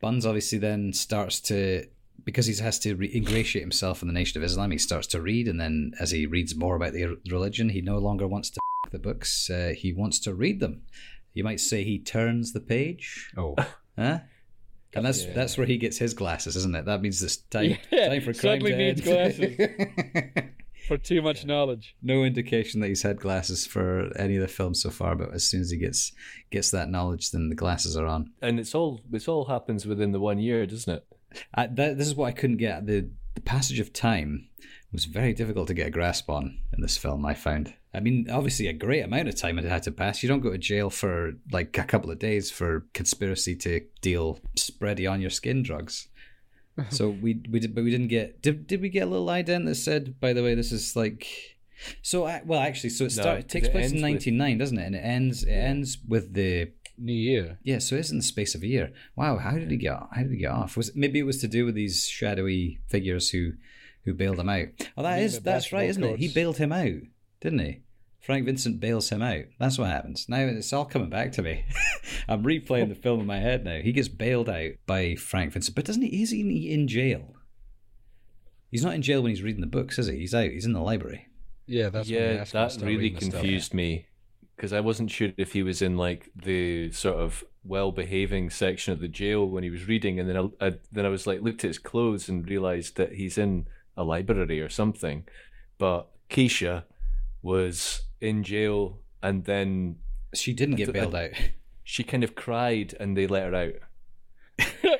[0.00, 1.86] Buns obviously then starts to
[2.24, 4.70] because he has to re- ingratiate himself in the Nation of Islam.
[4.70, 7.98] He starts to read, and then as he reads more about the religion, he no
[7.98, 9.48] longer wants to f- the books.
[9.50, 10.82] Uh, he wants to read them.
[11.34, 13.54] You might say he turns the page, oh,
[13.98, 14.20] huh?
[14.94, 15.32] And that's Yeah.
[15.34, 16.86] that's where he gets his glasses, isn't it?
[16.86, 20.50] That means it's time Yeah, time for crime suddenly needs end.
[20.88, 21.96] for too much knowledge.
[22.02, 25.44] no indication that he's had glasses for any of the films so far, but as
[25.46, 26.12] soon as he gets
[26.50, 28.30] gets that knowledge, then the glasses are on.
[28.40, 31.04] And it's all it's all happens within the one year, doesn't it?
[31.52, 32.86] I, that, this is what I couldn't get.
[32.86, 34.48] The, the passage of time
[34.92, 37.74] was very difficult to get a grasp on in this film, I found.
[37.96, 40.22] I mean, obviously, a great amount of time it had to pass.
[40.22, 44.38] You don't go to jail for like a couple of days for conspiracy to deal
[44.56, 46.08] spready on your skin drugs.
[46.90, 48.42] so we we did, but we didn't get.
[48.42, 51.26] Did did we get a little ident that said, by the way, this is like.
[52.02, 54.10] So I- well, actually, so it No, start, it takes it place in ends with-
[54.12, 54.84] ninety nine, doesn't it?
[54.86, 57.58] And it ends it ends with the New Year.
[57.62, 58.92] yeah, so it's in the space of a year.
[59.16, 59.92] Wow, how did he get?
[60.12, 60.76] How did he get off?
[60.76, 63.52] Was it, maybe it was to do with these shadowy figures who,
[64.04, 64.68] who bailed him out?
[64.96, 66.18] Oh, that mean is that's right, isn't it?
[66.18, 67.02] He bailed him out,
[67.42, 67.80] didn't he?
[68.26, 69.44] Frank Vincent bails him out.
[69.60, 70.28] That's what happens.
[70.28, 71.64] Now it's all coming back to me.
[72.28, 73.78] I'm replaying the film in my head now.
[73.78, 76.22] He gets bailed out by Frank Vincent, but doesn't he?
[76.22, 77.36] Isn't he in jail?
[78.68, 80.16] He's not in jail when he's reading the books, is he?
[80.16, 80.50] He's out.
[80.50, 81.28] He's in the library.
[81.68, 83.40] Yeah, that's yeah, asked him to that really reading the stuff.
[83.42, 84.06] confused me
[84.56, 88.98] because I wasn't sure if he was in like the sort of well-behaving section of
[88.98, 91.62] the jail when he was reading, and then I, I then I was like looked
[91.62, 95.28] at his clothes and realized that he's in a library or something.
[95.78, 96.82] But Keisha
[97.40, 99.96] was in jail, and then
[100.34, 101.30] She didn't get bailed out.
[101.84, 103.72] she kind of cried, and they let her out.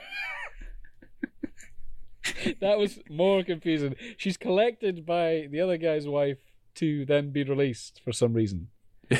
[2.61, 3.95] that was more confusing.
[4.17, 6.39] She's collected by the other guy's wife
[6.77, 8.69] to then be released for some reason.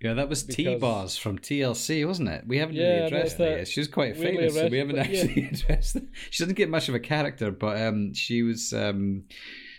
[0.00, 2.44] Yeah, that was T Because- Boz from TLC, wasn't it?
[2.46, 3.68] We haven't Yeah, really addressed that that yet.
[3.68, 5.22] She was quite weirdly famous, so we haven't arrested- yeah.
[5.24, 5.94] actually addressed.
[5.94, 6.04] That.
[6.30, 9.24] She doesn't get much of a character, but um, she was um,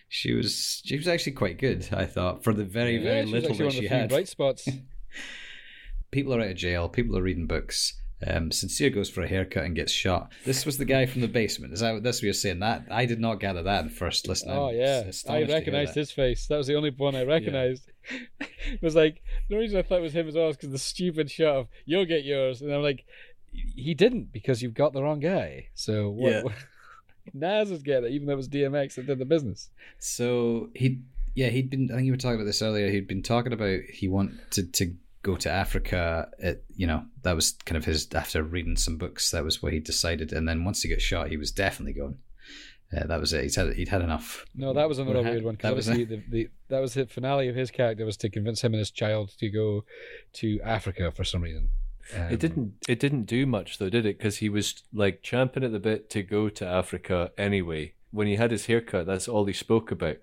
[0.07, 1.87] she was she was actually quite good.
[1.91, 4.09] I thought for the very yeah, very little that she the had.
[4.09, 4.67] bright spots.
[6.11, 6.87] People are out of jail.
[6.87, 7.99] People are reading books.
[8.25, 10.31] Um, Sincere goes for a haircut and gets shot.
[10.45, 11.73] This was the guy from the basement.
[11.73, 12.59] Is that that's what you're saying?
[12.59, 14.49] That I did not gather that in first listen.
[14.51, 16.47] Oh I'm yeah, I astonished to hear recognized his face.
[16.47, 17.91] That was the only one I recognized.
[18.39, 20.79] it was like the reason I thought it was him as well is because the
[20.79, 23.05] stupid shot of "You'll get yours," and I'm like,
[23.51, 25.67] he didn't because you've got the wrong guy.
[25.75, 26.31] So what?
[26.31, 26.41] Yeah.
[27.33, 29.69] Nas is getting it, even though it was DMX that did the business.
[29.99, 31.01] So he,
[31.33, 31.89] yeah, he'd been.
[31.91, 32.89] I think you were talking about this earlier.
[32.89, 36.29] He'd been talking about he wanted to go to Africa.
[36.41, 39.31] At, you know, that was kind of his after reading some books.
[39.31, 40.31] That was what he decided.
[40.31, 42.17] And then once he got shot, he was definitely going.
[42.95, 43.43] Uh, that was it.
[43.43, 44.45] He'd had he'd had enough.
[44.55, 47.07] No, that was another weird one that because was obviously the, the that was the
[47.07, 49.83] finale of his character was to convince him and his child to go
[50.33, 51.69] to Africa for some reason.
[52.13, 52.73] Um, It didn't.
[52.87, 54.17] It didn't do much though, did it?
[54.17, 57.93] Because he was like champing at the bit to go to Africa anyway.
[58.11, 60.17] When he had his haircut, that's all he spoke about.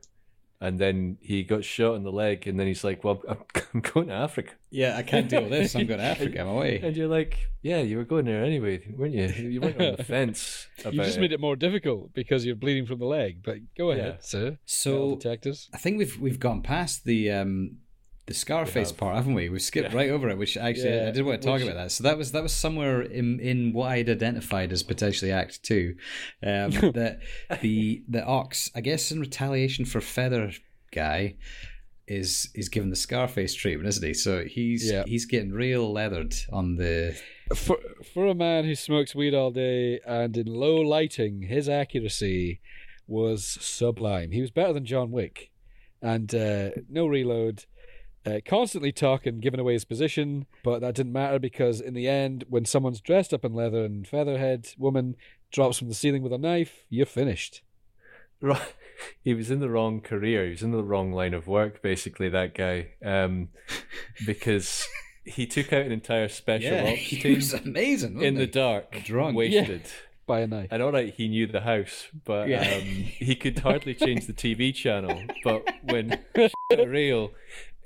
[0.60, 3.38] and then he got shot in the leg, and then he's like, "Well, I'm,
[3.74, 5.74] I'm going to Africa." Yeah, I can't deal with this.
[5.74, 6.40] I'm going to Africa.
[6.40, 6.78] I'm away.
[6.80, 9.26] And you're like, "Yeah, you were going there anyway, weren't you?
[9.26, 11.20] You weren't on the fence." About You just it.
[11.20, 13.42] made it more difficult because you're bleeding from the leg.
[13.42, 14.16] But go ahead, Yeah.
[14.20, 14.58] sir.
[14.64, 15.68] So detectors.
[15.74, 17.78] I think we've we've gone past the um
[18.26, 19.48] the Scarface part, haven't we?
[19.48, 19.96] We've skipped Yeah.
[19.96, 21.90] right over it, which actually Yeah, I did want to talk which- about that.
[21.90, 25.96] So that was that was somewhere in in what I'd identified as potentially Act Two,
[26.42, 27.20] um, that
[27.60, 30.52] the the ox, I guess, in retaliation for Feather
[30.92, 31.34] Guy,
[32.06, 34.14] is is given the Scarface treatment, isn't he?
[34.14, 35.04] So he's Yeah.
[35.06, 37.16] he's getting real leathered on the.
[37.56, 37.78] For
[38.14, 42.60] for a man who smokes weed all day and in low lighting, his accuracy
[43.08, 44.30] was sublime.
[44.30, 45.50] He was better than John Wick,
[46.00, 47.64] and uh, no reload.
[48.24, 52.44] Uh, constantly talking, giving away his position, but that didn't matter because in the end,
[52.48, 55.16] when someone's dressed up in leather and featherhead woman
[55.50, 57.62] drops from the ceiling with a knife, you're finished.
[58.40, 58.60] Right.
[59.20, 60.44] He was in the wrong career.
[60.44, 62.90] He was in the wrong line of work, basically, that guy.
[63.04, 63.48] Um,
[64.26, 64.86] because
[65.24, 68.10] he took out an entire special Yeah, ops he team was amazing.
[68.12, 69.36] in wasn't the dark, Drunk.
[69.36, 69.82] wasted.
[70.26, 70.68] By a knife.
[70.70, 72.60] And all right, he knew the house, but Yeah.
[72.76, 75.20] um, he could hardly change the TV channel.
[75.42, 76.20] But when
[76.70, 77.32] real,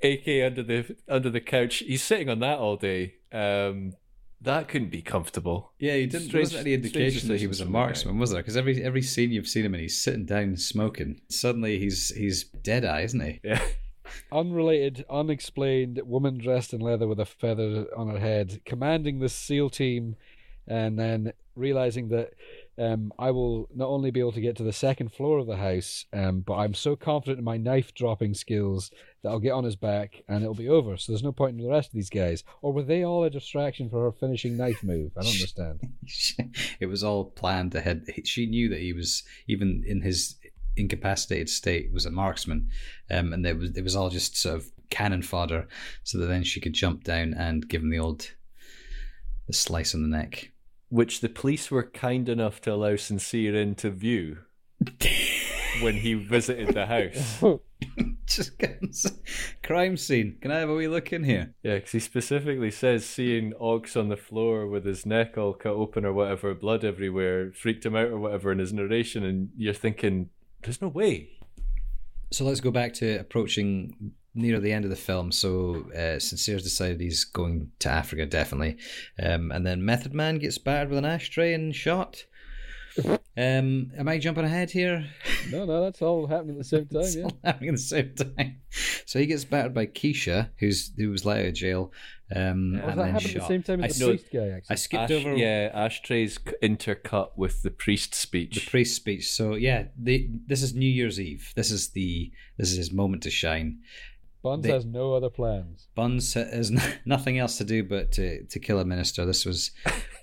[0.03, 3.15] AK under the under the couch, he's sitting on that all day.
[3.31, 3.93] Um,
[4.41, 5.71] that couldn't be comfortable.
[5.79, 6.27] Yeah, he didn't.
[6.27, 7.79] Strange- wasn't any strange indication that he was a decisions from guy.
[7.79, 8.41] marksman, was there?
[8.41, 11.21] Because every every scene you've seen him in, he's sitting down smoking.
[11.29, 13.39] Suddenly, he's he's dead eye, isn't he?
[13.43, 13.61] Yeah.
[14.31, 19.69] unrelated, unexplained woman dressed in leather with a feather on her head, commanding the SEAL
[19.69, 20.15] team,
[20.67, 22.33] and then realizing that
[22.77, 25.57] um, I will not only be able to get to the second floor of the
[25.57, 29.63] house, um, but I'm so confident in my knife dropping skills that I'll get on
[29.63, 30.97] his back and it'll be over.
[30.97, 32.43] So there's no point in the rest of these guys.
[32.61, 35.11] Or were they all a distraction for her finishing knife move?
[35.17, 35.79] I don't understand.
[36.79, 38.05] it was all planned ahead.
[38.23, 40.35] She knew that he was even in his
[40.77, 42.69] incapacitated state was a marksman,
[43.09, 45.67] um, and it was it was all just sort of cannon fodder,
[46.03, 48.31] so that then she could jump down and give him the old
[49.47, 50.51] the slice on the neck.
[50.89, 54.37] Which the police were kind enough to allow Sincere into view
[55.81, 57.43] when he visited the house.
[58.25, 58.59] Just
[59.63, 60.37] crime scene.
[60.41, 61.53] Can I have a wee look in here?
[61.63, 65.73] Yeah, because he specifically says seeing Ox on the floor with his neck all cut
[65.73, 69.73] open or whatever, blood everywhere, freaked him out or whatever in his narration, and you're
[69.73, 70.29] thinking,
[70.63, 71.29] there's no way.
[72.31, 75.31] So let's go back to approaching near the end of the film.
[75.31, 78.77] So uh, Sincere's decided he's going to Africa, definitely.
[79.21, 82.25] Um, and then Method Man gets battered with an ashtray and shot.
[83.39, 85.05] Um, am I jumping ahead here?
[85.51, 87.23] no, no, that's all happening at the same time, It's yeah.
[87.25, 88.61] all happening at the same time.
[89.05, 91.91] So he gets battered by Keisha, who's who was let out of jail.
[92.35, 92.81] Um, Yeah.
[92.85, 94.47] Was and that then happening at the same time I, as the know- priest guy,
[94.49, 94.73] actually?
[94.73, 98.55] I skipped Ash- over Yeah, ashtrays intercut with the priest speech.
[98.65, 99.29] the priest speech.
[99.31, 101.53] So yeah, the, this is New Year's Eve.
[101.55, 103.79] This is the this is his moment to shine.
[104.43, 105.87] Buns they- has no other plans.
[105.95, 106.71] Buns has
[107.05, 109.25] nothing else to do but to, to kill a minister.
[109.25, 109.71] This was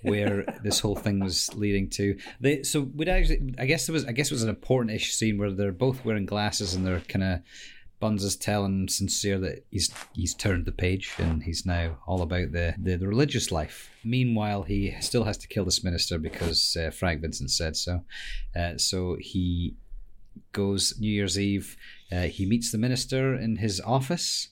[0.01, 2.17] where this whole thing was leading to.
[2.39, 5.13] They so would actually I guess there was I guess it was an important ish
[5.13, 7.39] scene where they're both wearing glasses and they're kind of
[7.99, 12.51] Buns is telling sincere that he's he's turned the page and he's now all about
[12.51, 13.89] the, the, the religious life.
[14.03, 18.03] Meanwhile, he still has to kill this minister because uh, Frank Vincent said so.
[18.53, 19.75] Uh, so he
[20.51, 21.77] goes New Year's Eve.
[22.11, 24.49] Uh, he meets the minister in his office,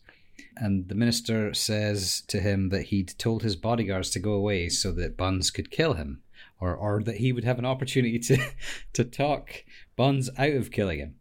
[0.56, 4.92] and the minister says to him that he'd told his bodyguards to go away so
[4.92, 6.22] that Buns could kill him,
[6.60, 8.38] or or that he would have an opportunity to
[8.94, 9.64] to talk
[9.96, 11.16] Buns out of killing him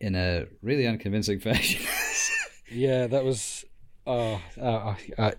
[0.00, 1.86] in a really unconvincing fashion.
[2.70, 3.64] Yeah, that was.
[4.06, 5.32] Uh, uh, uh,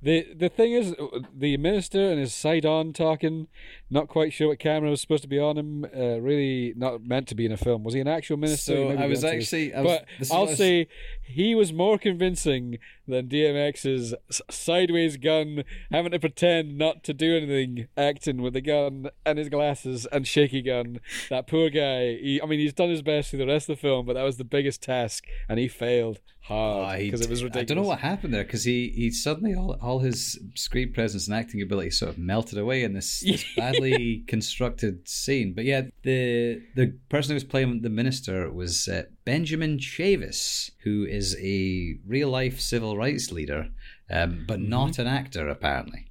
[0.00, 0.94] the the thing is,
[1.36, 3.48] the minister and his side on talking,
[3.94, 5.84] not quite sure what camera was supposed to be on him.
[5.96, 7.84] Uh, really not meant to be in a film.
[7.84, 8.72] Was he an actual minister?
[8.74, 9.52] So I was go into this.
[9.54, 10.88] actually- I was- but I'll was- say
[11.22, 14.14] he was more convincing than DMX's
[14.50, 19.48] sideways gun, having to pretend not to do anything, acting with the gun and his
[19.48, 21.00] glasses and shaky gun.
[21.30, 22.16] That poor guy.
[22.16, 24.22] He, I mean, he's done his best through the rest of the film, but that
[24.22, 27.70] was the biggest task, and he failed hard because it was ridiculous.
[27.70, 31.26] I don't know what happened there because he, he suddenly all, all his screen presence
[31.26, 33.83] and acting ability sort of melted away in this, this badly
[34.26, 35.54] constructed scene.
[35.54, 41.04] But yeah, the the person who was playing the minister was uh, Benjamin Chavis, who
[41.04, 43.68] is a real life civil rights leader,
[44.10, 46.06] um, but not an actor apparently.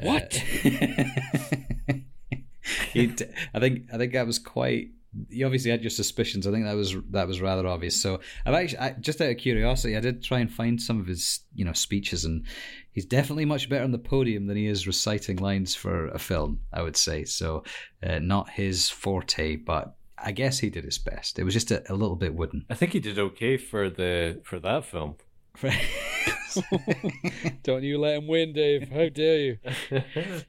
[0.00, 0.34] What?
[2.92, 3.14] he,
[3.54, 4.90] I think I think that was quite.
[5.30, 6.46] You obviously had your suspicions.
[6.46, 8.00] I think that was that was rather obvious.
[8.00, 11.06] So I've actually, I, just out of curiosity, I did try and find some of
[11.06, 12.44] his, you know, speeches, and
[12.98, 16.58] he's definitely much better on the podium than he is reciting lines for a film.
[16.72, 17.62] I would say so.
[18.02, 21.38] Uh, not his forte, but I guess he did his best.
[21.38, 22.66] It was just a, a little bit wooden.
[22.68, 25.14] I think he did okay for the for that film.
[27.62, 28.88] Don't you let him win, Dave.
[28.88, 29.58] How dare you?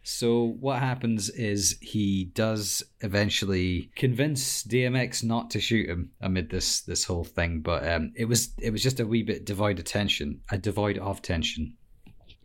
[0.04, 6.82] so what happens is he does eventually convince DMX not to shoot him amid this
[6.82, 9.86] this whole thing, but um, it was it was just a wee bit devoid of
[9.86, 11.76] tension, a devoid of tension.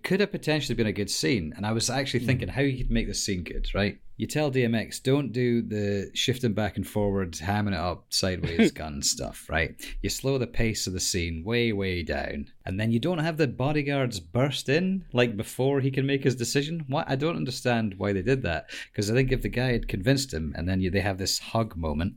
[0.04, 2.26] Could have potentially been a good scene, and I was actually hmm.
[2.26, 3.98] thinking how you could make this scene good, right?
[4.16, 9.02] You tell DMX don't do the shifting back and forward, hamming it up sideways gun
[9.02, 9.74] stuff, right?
[10.02, 13.36] You slow the pace of the scene way, way down, and then you don't have
[13.38, 16.84] the bodyguards burst in like before he can make his decision.
[16.88, 19.88] What I don't understand why they did that because I think if the guy had
[19.88, 22.14] convinced him, and then you, they have this hug moment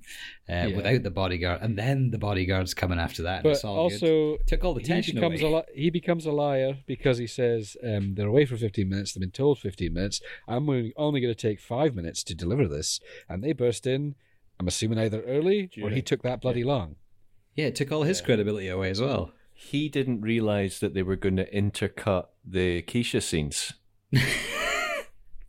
[0.49, 0.75] uh, Yeah.
[0.77, 3.93] without the bodyguard, and then the bodyguards coming after that, and But it's all good.
[4.03, 5.51] also, took all the he tension becomes away.
[5.51, 9.13] a li- he becomes a liar because he says um, they're away for 15 minutes.
[9.13, 10.21] They've been told 15 minutes.
[10.47, 14.15] I'm only, only going to take five minutes to deliver this, and they burst in.
[14.59, 16.95] I'm assuming either early or he took that bloody long.
[17.55, 19.31] yeah, it took all his credibility away as well.
[19.53, 23.73] He didn't realize that they were going to intercut the Keisha scenes.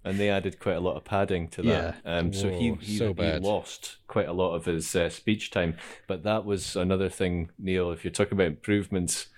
[0.04, 1.96] and they added quite a lot of padding to that.
[2.04, 5.50] Um, so he, Whoa, he, so he lost quite a lot of his uh, speech
[5.50, 5.76] time.
[6.06, 9.28] But that was another thing, Neil, if you're talking about improvements,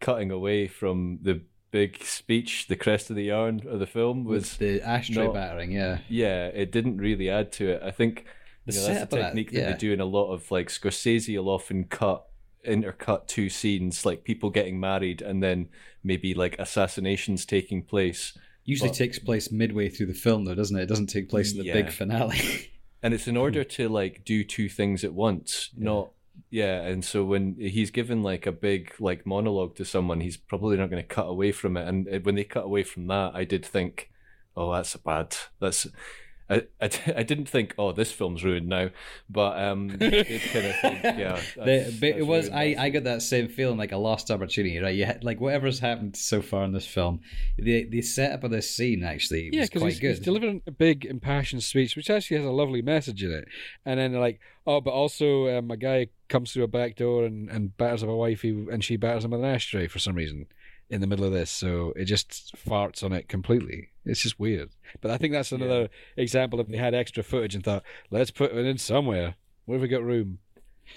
[0.00, 4.58] cutting away from the big speech, the crest of the yarn of the film was.
[4.58, 5.98] With the ashtray not- battering, yeah.
[6.08, 7.82] yeah, it didn't really add to it.
[7.82, 8.24] I think
[8.66, 9.72] The you know, that's that, technique that, yeah.
[9.72, 12.26] they do in a lot of like Scorsese will often cut
[12.66, 15.68] intercut two scenes, like people getting married and then
[16.04, 18.36] maybe like assassinations taking place.
[18.64, 20.82] Usually But- takes place midway through the film, though, doesn't it?
[20.82, 22.38] It doesn't take place in the big finale.
[23.02, 26.10] And it's in order to like do two things at once, not
[26.48, 26.82] yeah.
[26.82, 30.90] And so when he's given like a big like monologue to someone, he's probably not
[30.90, 31.86] going to cut away from it.
[31.86, 34.10] And uh, when they cut away from that, I did think,
[34.56, 35.36] oh, that's a bad.
[35.60, 35.86] That's
[36.50, 38.90] I, I, I didn't think, oh, this film's ruined now,
[39.28, 41.40] but um, it kind of think, yeah.
[41.56, 44.94] The- but it was I, I got that same feeling like a lost opportunity, right?
[44.94, 47.20] You had, like whatever's happened so far in this film,
[47.56, 50.08] the the setup of this scene actually Yeah, was because quite he's, good.
[50.16, 53.46] he's delivering a big impassioned speech, which actually has a lovely message in it.
[53.86, 57.48] And then like, oh, but also um, a guy comes through a back door and,
[57.48, 60.46] and batters up a wife, and she batters him with an ashtray for some reason
[60.88, 61.50] in the middle of this.
[61.50, 63.90] So it just farts on it completely.
[64.04, 64.70] It's just weird.
[65.00, 68.52] But I think that's another example of they had extra footage and thought, let's put
[68.52, 69.34] it in somewhere.
[69.66, 70.38] Where have we got room?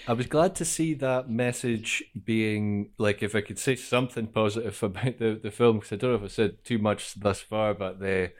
[0.08, 4.82] I was glad to see that message being like, if I could say something positive
[4.82, 7.74] about the, the film, because I don't know if I said too much thus far,
[7.74, 8.32] but the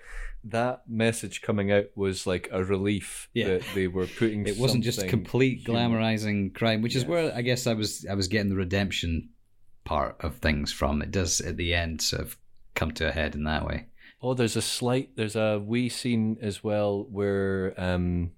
[0.47, 3.47] that message coming out was like a relief Yeah.
[3.49, 4.47] that they were putting.
[4.47, 8.15] it wasn't just complete human- glamorizing crime, which is where I guess I was I
[8.15, 9.31] was getting the redemption
[9.85, 11.01] part of things from.
[11.01, 12.37] It does at the end sort of
[12.75, 13.87] come to a head in that way.
[14.25, 18.33] Oh, there's a slight, there's a wee scene as well where um,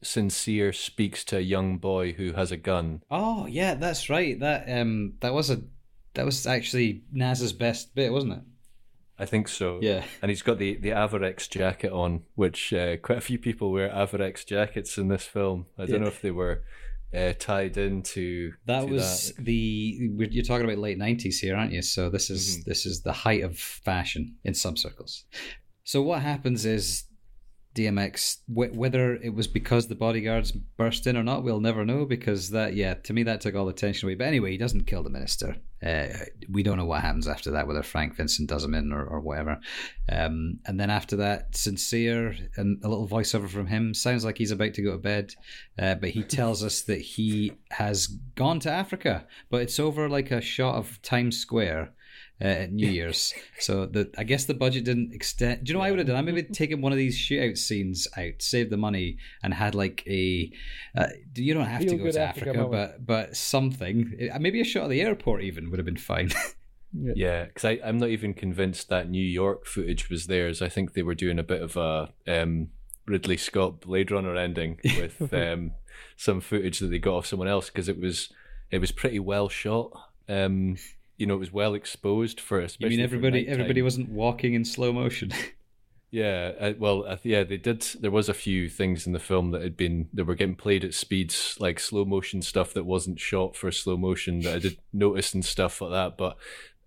[0.00, 3.02] Sincere speaks to a young boy who has a gun.
[3.10, 4.38] Oh yeah, that's right.
[4.38, 5.62] That um that was a
[6.14, 8.42] that was actually Nas's best bit, wasn't it?
[9.18, 9.78] I think so.
[9.82, 10.04] Yeah.
[10.22, 13.88] And he's got the, the Avirex jacket on, which uh, quite a few people wear
[13.88, 15.66] Avirex jackets in this film.
[15.78, 15.98] I don't Yeah.
[16.02, 16.62] know if they were
[17.14, 21.82] uh, tied into That to was the you're talking about late nineties here, aren't you?
[21.82, 22.64] So this is Mhm.
[22.64, 25.24] this is the height of fashion in some circles.
[25.84, 27.04] So what happens is
[27.74, 32.04] DMX, wh- whether it was because the bodyguards burst in or not, we'll never know
[32.04, 34.14] because that, yeah, to me that took all the tension away.
[34.14, 35.56] But anyway, he doesn't kill the minister.
[35.84, 36.06] Uh,
[36.48, 39.20] we don't know what happens after that, whether Frank Vincent does him in or, or
[39.20, 39.60] whatever.
[40.10, 44.50] Um, and then after that, sincere and a little voiceover from him sounds like he's
[44.50, 45.34] about to go to bed,
[45.78, 50.30] uh, but he tells us that he has gone to Africa, but it's over like
[50.30, 51.92] a shot of Times Square
[52.40, 53.32] uh, at New Year's.
[53.58, 55.64] so the I guess the budget didn't extend.
[55.64, 56.16] Do you know what I would have done?
[56.16, 60.02] I maybe taken one of these shootout scenes out, saved the money, and had like
[60.06, 60.50] a.
[60.96, 64.30] Uh, you don't have to go to Africa Africa, but but something.
[64.32, 66.30] uh, Maybe a shot of the airport even would have been fine.
[66.94, 70.62] Yeah, because I'm not even convinced that New York footage was theirs.
[70.62, 72.68] I think they were doing a bit of a um,
[73.06, 75.72] Ridley Scott Blade Runner ending with um,
[76.16, 78.32] some footage that they got off someone else because it was
[78.70, 79.90] it was pretty well shot.
[80.28, 80.76] Um,
[81.16, 84.92] you know, it was well exposed for you mean everybody everybody wasn't walking in slow
[84.92, 85.32] motion?
[86.14, 87.80] Yeah, uh, well, yeah, they did.
[87.98, 90.84] There was a few things in the film that had been that were getting played
[90.84, 94.78] at speeds, like slow motion stuff that wasn't shot for slow motion that I did
[94.92, 96.16] notice and stuff like that.
[96.16, 96.36] But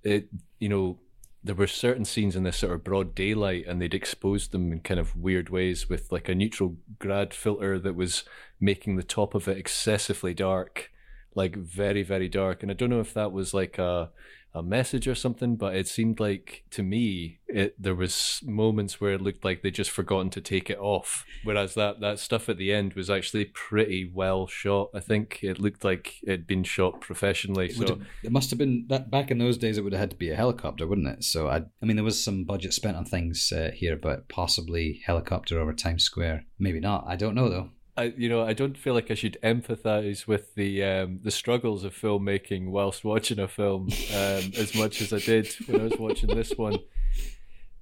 [0.01, 0.99] it, you know,
[1.43, 4.79] there were certain scenes in this sort of broad daylight, and they'd exposed them in
[4.79, 8.23] kind of weird ways with like a neutral grad filter that was
[8.61, 10.89] making the top of it excessively dark.
[11.37, 14.09] Like very very dark, and I don't know if that was like a
[14.57, 19.13] a message or something, but it seemed like to me it there was moments where
[19.13, 21.25] it looked like they just forgotten to take it off.
[21.43, 24.89] Whereas that that stuff at the end was actually pretty well shot.
[24.95, 27.67] I think it looked like it'd been shot professionally.
[27.67, 29.77] It, so have, it must have been that back in those days.
[29.77, 31.23] It would have had to be a helicopter, wouldn't it?
[31.23, 35.01] So I, I mean, there was some budget spent on things uh, here, but possibly
[35.05, 36.45] helicopter over Times Square.
[36.57, 37.05] Maybe not.
[37.07, 37.69] I don't know though.
[37.97, 41.83] I, you know, I don't feel like I should empathize with the um, the struggles
[41.83, 45.97] of filmmaking whilst watching a film um, as much as I did when I was
[45.97, 46.77] watching this one.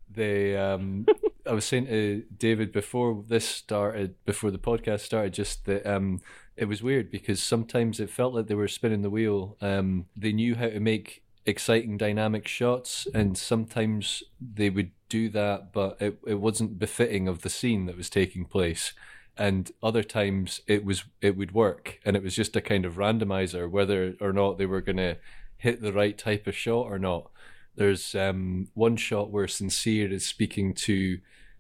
[0.10, 1.06] They, um,
[1.46, 6.22] I was saying to David before this started, before the podcast started, just that um,
[6.56, 9.58] it was weird because sometimes it felt like they were spinning the wheel.
[9.60, 15.72] Um, they knew how to make exciting dynamic shots and sometimes they would do that
[15.72, 18.94] but it, it wasn't befitting of the scene that was taking place
[19.38, 22.96] and other times it was it would work and it was just a kind of
[22.96, 25.18] randomizer whether or not they were going to
[25.58, 27.30] hit the right type of shot or not.
[27.76, 31.20] There's um, one shot where sincere is speaking to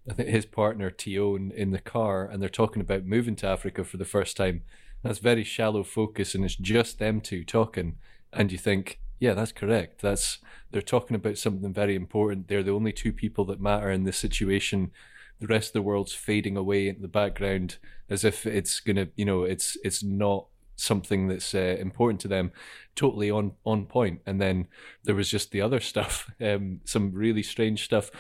[0.09, 3.84] i think his partner Tionne in the car and they're talking about moving to africa
[3.84, 4.63] for the first time.
[5.03, 7.97] That's very shallow focus and it's just them two talking
[8.32, 10.01] and you think yeah that's correct.
[10.01, 10.39] That's
[10.71, 12.47] they're talking about something very important.
[12.47, 14.91] They're the only two people that matter in this situation
[15.39, 17.77] the rest of the world's fading away in the background
[18.09, 22.51] as if it's gonna you know it's it's not something that's uh, important to them.
[22.95, 24.21] Totally on on point.
[24.25, 24.67] And then
[25.03, 28.11] there was just the other stuff um, some really strange stuff.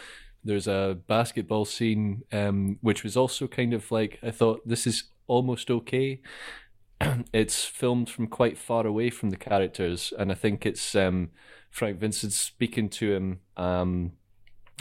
[0.43, 5.05] There's a basketball scene um, which was also kind of like i thought this is
[5.27, 6.21] almost okay.
[7.33, 10.13] It's filmed from quite far away from the characters.
[10.17, 11.31] And i think it's um,
[11.71, 14.13] frank vincent speaking to him um,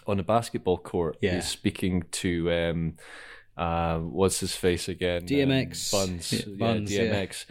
[0.06, 1.16] on a basketball court.
[1.20, 1.36] Yeah.
[1.36, 2.96] He's speaking to um,
[3.56, 5.26] uh, what's his face again?
[5.26, 5.94] DMX.
[5.94, 6.32] Um, Buns.
[6.32, 7.02] Yeah, Yeah, Buns, yeah.
[7.02, 7.46] DMX.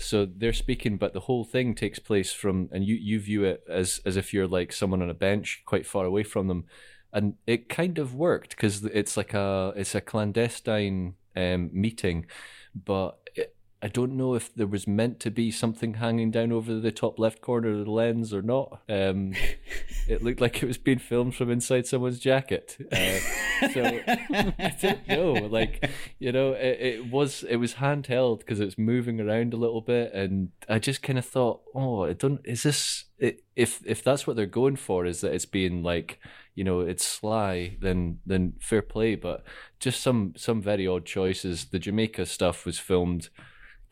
[0.00, 3.62] So they're speaking, but the whole thing takes place from, and you you view it
[3.68, 6.64] as as if you're like someone on a bench, quite far away from them,
[7.12, 12.26] and it kind of worked because it's like a it's a clandestine um, meeting,
[12.74, 13.18] but.
[13.34, 16.90] It, I don't know if there was meant to be something hanging down over the
[16.90, 18.80] top left corner of the lens or not.
[18.88, 19.34] Um,
[20.08, 22.78] it looked like it was being filmed from inside someone's jacket.
[22.90, 25.32] Uh, so I don't know.
[25.32, 29.82] Like you know, it, it was it was handheld because it's moving around a little
[29.82, 32.40] bit, and I just kind of thought, oh, I don't.
[32.44, 35.04] Is this it, if if that's what they're going for?
[35.04, 36.18] Is that it's being like
[36.54, 39.44] you know it's sly then then fair play but
[39.78, 43.28] just some some very odd choices the jamaica stuff was filmed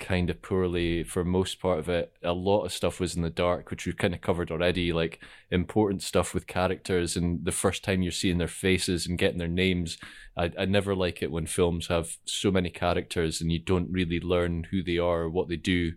[0.05, 2.13] kind of poorly for most part of it.
[2.23, 5.19] A lot of stuff was in the dark, which we've kind of covered already, like
[5.51, 9.49] important stuff with characters and the first time you're seeing their faces and getting their
[9.49, 9.97] names.
[10.37, 14.21] I, I never like it when films have so many characters and you don't really
[14.21, 15.93] learn who they are or what they do.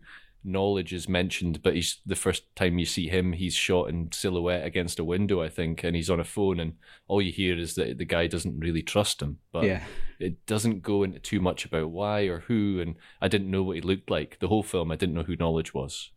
[0.47, 4.65] Knowledge is mentioned, but he's the first time you see him, he's shot in silhouette
[4.65, 6.73] against a window, I think, and he's on a phone, and
[7.07, 9.39] all you hear is that the guy doesn't really trust him.
[9.51, 9.83] But Yeah.
[10.19, 13.75] it doesn't go into too much about why or who, and I didn't know what
[13.75, 14.39] he looked like.
[14.39, 16.11] The whole film, I didn't know who Knowledge was.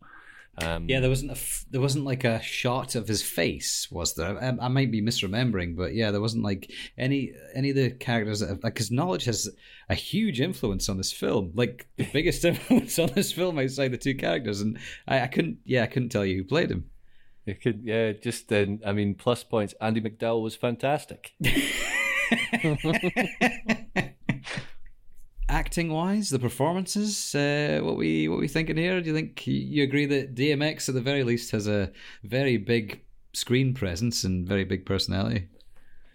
[0.57, 4.13] Um, Yeah, there wasn't a f- there wasn't like a shot of his face, was
[4.15, 4.37] there?
[4.41, 8.41] I, I might be misremembering, but yeah, there wasn't like any any of the characters
[8.41, 9.49] that have, like because knowledge has
[9.89, 13.97] a huge influence on this film, like the biggest influence on this film outside the
[13.97, 14.77] two characters, and
[15.07, 16.85] I, I couldn't yeah I couldn't tell you who played him.
[17.45, 18.81] it could, yeah, just then.
[18.85, 19.73] I mean, plus points.
[19.81, 21.31] Andie MacDowell was fantastic.
[25.51, 29.01] Acting wise, the performances, uh, what we what we thinking here?
[29.01, 31.91] Do you think you agree that DMX at the very least has a
[32.23, 33.01] very big
[33.33, 35.49] screen presence and very big personality?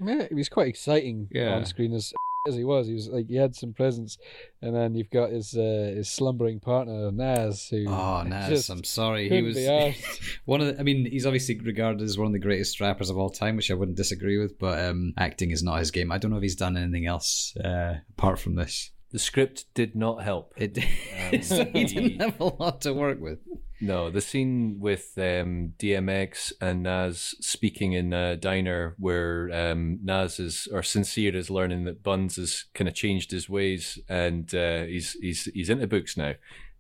[0.03, 1.55] Yeah, he was quite exciting Yeah.
[1.55, 2.15] on screen as
[2.49, 2.87] as he was.
[2.87, 4.17] He was like he had some presence,
[4.63, 9.29] and then you've got his uh, his slumbering partner Nas, who Oh, Nas, I'm sorry.
[9.29, 9.59] He was
[10.47, 13.19] one of the, I mean, he's obviously regarded as one of the greatest rappers of
[13.19, 16.11] all time, which I wouldn't disagree with, but um, acting is not his game.
[16.11, 18.93] I don't know if he's done anything else uh, apart from this.
[19.13, 20.53] The script did not help.
[20.57, 20.77] It,
[21.45, 23.39] so he didn't have a lot to work with.
[23.81, 30.41] No, the scene with um, DMX and Nas speaking in a diner where um, Nas
[30.41, 34.85] is or Sincere is learning that Buns has kind of changed his ways and uh,
[34.85, 36.35] he's he's he's into books now,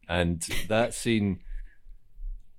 [0.08, 1.40] and that scene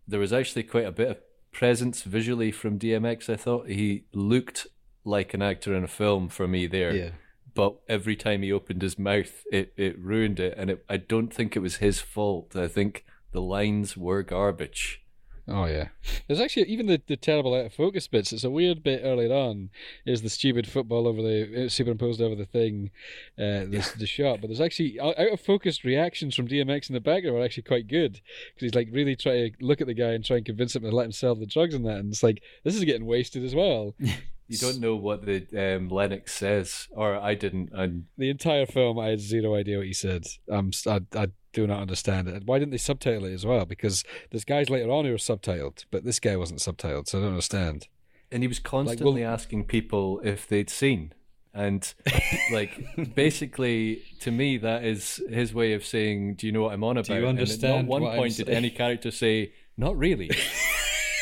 [0.08, 1.18] there was actually quite a bit of
[1.52, 3.30] presence visually from DMX.
[3.30, 4.68] I thought he looked
[5.04, 7.10] like an actor in a film for me there Yeah.
[7.58, 10.54] But every time he opened his mouth, it, it ruined it.
[10.56, 12.56] And it, I don't think it was his fault.
[12.56, 15.04] I think the lines were garbage.
[15.50, 15.90] Oh yeah.
[16.28, 18.34] There's actually even the, the terrible out of focus bits.
[18.34, 19.70] It's a weird bit earlier on.
[20.06, 22.92] Is the stupid football over the uh, superimposed over the thing,
[23.38, 24.42] uh, the, the shot.
[24.42, 27.88] But there's actually out of focus reactions from DMX in the background are actually quite
[27.88, 28.14] good
[28.54, 30.84] because he's like really trying to look at the guy and try and convince him
[30.84, 31.98] to let him sell the drugs and that.
[31.98, 33.96] And it's like this is getting wasted as well.
[34.50, 35.46] You don't know what the
[35.76, 37.70] um, Lennox says, or I didn't.
[37.74, 40.26] And the entire film, I had zero idea what he said.
[40.50, 41.28] I'm, I, I
[41.58, 42.44] do not understand it.
[42.46, 43.66] Why didn't they subtitle it as well?
[43.66, 47.22] Because there's guys later on who are subtitled, but this guy wasn't subtitled, so I
[47.22, 47.88] don't understand.
[48.32, 51.14] And he was constantly well, asking people if they'd seen.
[51.56, 51.92] And
[52.52, 56.84] like basically to me that is his way of saying, Do you know what I'm
[56.84, 57.08] on about?
[57.08, 57.74] Do you understand?
[57.74, 60.30] And at one point did any character say, Not really.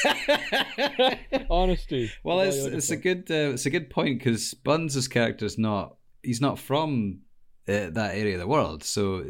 [1.49, 2.11] Honesty.
[2.23, 5.95] Well, it's it's a good uh, it's a good point because Buns' character is not
[6.21, 7.21] he's not from
[7.67, 9.25] uh, that area of the world, so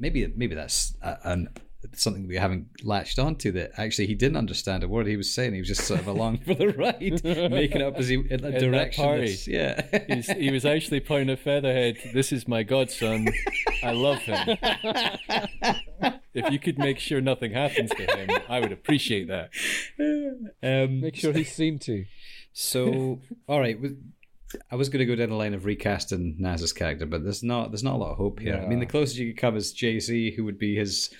[0.00, 1.48] maybe maybe that's a, an
[1.94, 5.54] something we haven't latched onto that actually he didn't understand a word he was saying.
[5.54, 8.58] He was just sort of along for the ride, making up as he in a
[8.58, 9.26] direction.
[9.46, 11.98] Yeah, He's, he was actually pointing a featherhead.
[12.12, 13.28] This is my godson.
[13.82, 14.58] I love him.
[16.34, 19.50] if you could make sure nothing happens to him, I would appreciate that.
[20.62, 22.04] Um, make sure he's seen to.
[22.52, 23.78] So, all right.
[24.70, 27.70] I was going to go down the line of recasting Nas's character, but there's not
[27.70, 28.56] there's not a lot of hope here.
[28.56, 28.62] Yeah.
[28.62, 31.10] I mean, the closest you could come is Jay Z, who would be his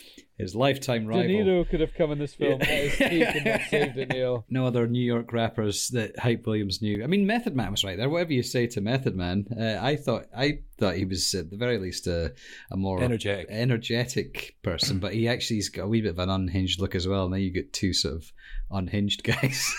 [0.41, 1.23] his lifetime rival.
[1.23, 2.61] De Niro could have come in this film.
[2.61, 2.89] Yeah.
[3.69, 4.45] saved it, Neil.
[4.49, 7.05] No other New York rappers that Hype Williams knew.
[7.05, 8.09] I mean, Method Man was right there.
[8.09, 11.57] Whatever you say to Method Man, uh, I thought I thought he was at the
[11.57, 12.33] very least a,
[12.71, 16.81] a more energetic energetic person, but he actually's got a wee bit of an unhinged
[16.81, 17.29] look as well.
[17.29, 18.33] Now you get two sort of
[18.71, 19.75] unhinged guys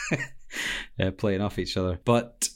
[1.00, 2.48] uh, playing off each other, but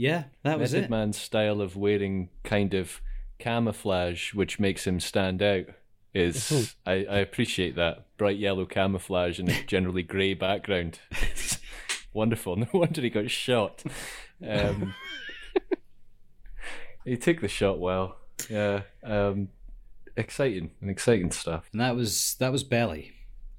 [0.00, 0.90] yeah, that was Method it.
[0.90, 3.02] Man's style of wearing kind of
[3.38, 5.66] camouflage, which makes him stand out,
[6.14, 11.00] is I, I appreciate that bright yellow camouflage and a generally grey background.
[12.14, 12.56] Wonderful.
[12.60, 13.82] No wonder he got shot.
[14.42, 14.94] Um,
[17.04, 18.16] he took the shot well.
[18.48, 19.48] Yeah, um,
[20.16, 21.68] exciting and exciting stuff.
[21.72, 23.12] And that was that was Belly.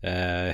[0.04, 0.54] Uh,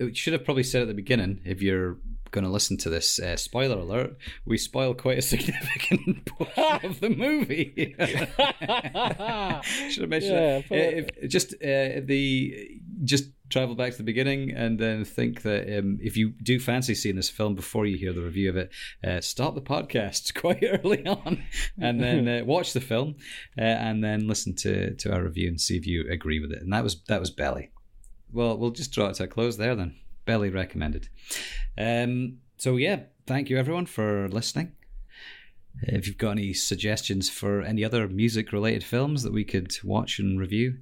[0.00, 1.98] it should have probably said at the beginning if you're
[2.30, 7.00] going to listen to this, uh, spoiler alert, we spoil quite a significant portion of
[7.00, 7.94] the movie.
[9.90, 11.12] Should have mentioned yeah, that.
[11.20, 15.98] If, just uh, the just travel back to the beginning and then think that um,
[16.02, 18.70] if you do fancy seeing this film before you hear the review of it,
[19.02, 21.42] uh, stop the podcast quite early on
[21.80, 23.16] and then uh, watch the film
[23.56, 26.62] uh, and then listen to to our review and see if you agree with it.
[26.62, 27.70] And that was that was Belly.
[28.32, 29.96] Well, we'll just draw it to a close there then.
[30.28, 31.08] Belly recommended.
[31.78, 34.72] Um, so, yeah, thank you everyone for listening.
[35.80, 40.18] If you've got any suggestions for any other music related films that we could watch
[40.18, 40.80] and review,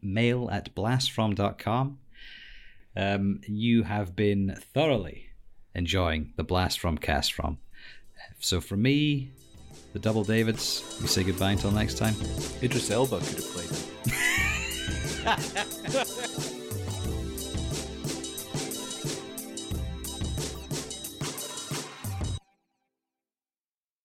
[0.00, 1.98] mail at blastfrom.com.
[2.96, 5.26] Um, you have been thoroughly
[5.74, 7.58] enjoying the Blast From cast from.
[8.40, 9.32] So, for me,
[9.92, 12.14] the Double Davids, we say goodbye until next time.
[12.62, 13.50] Idris Elba could have
[16.24, 16.54] played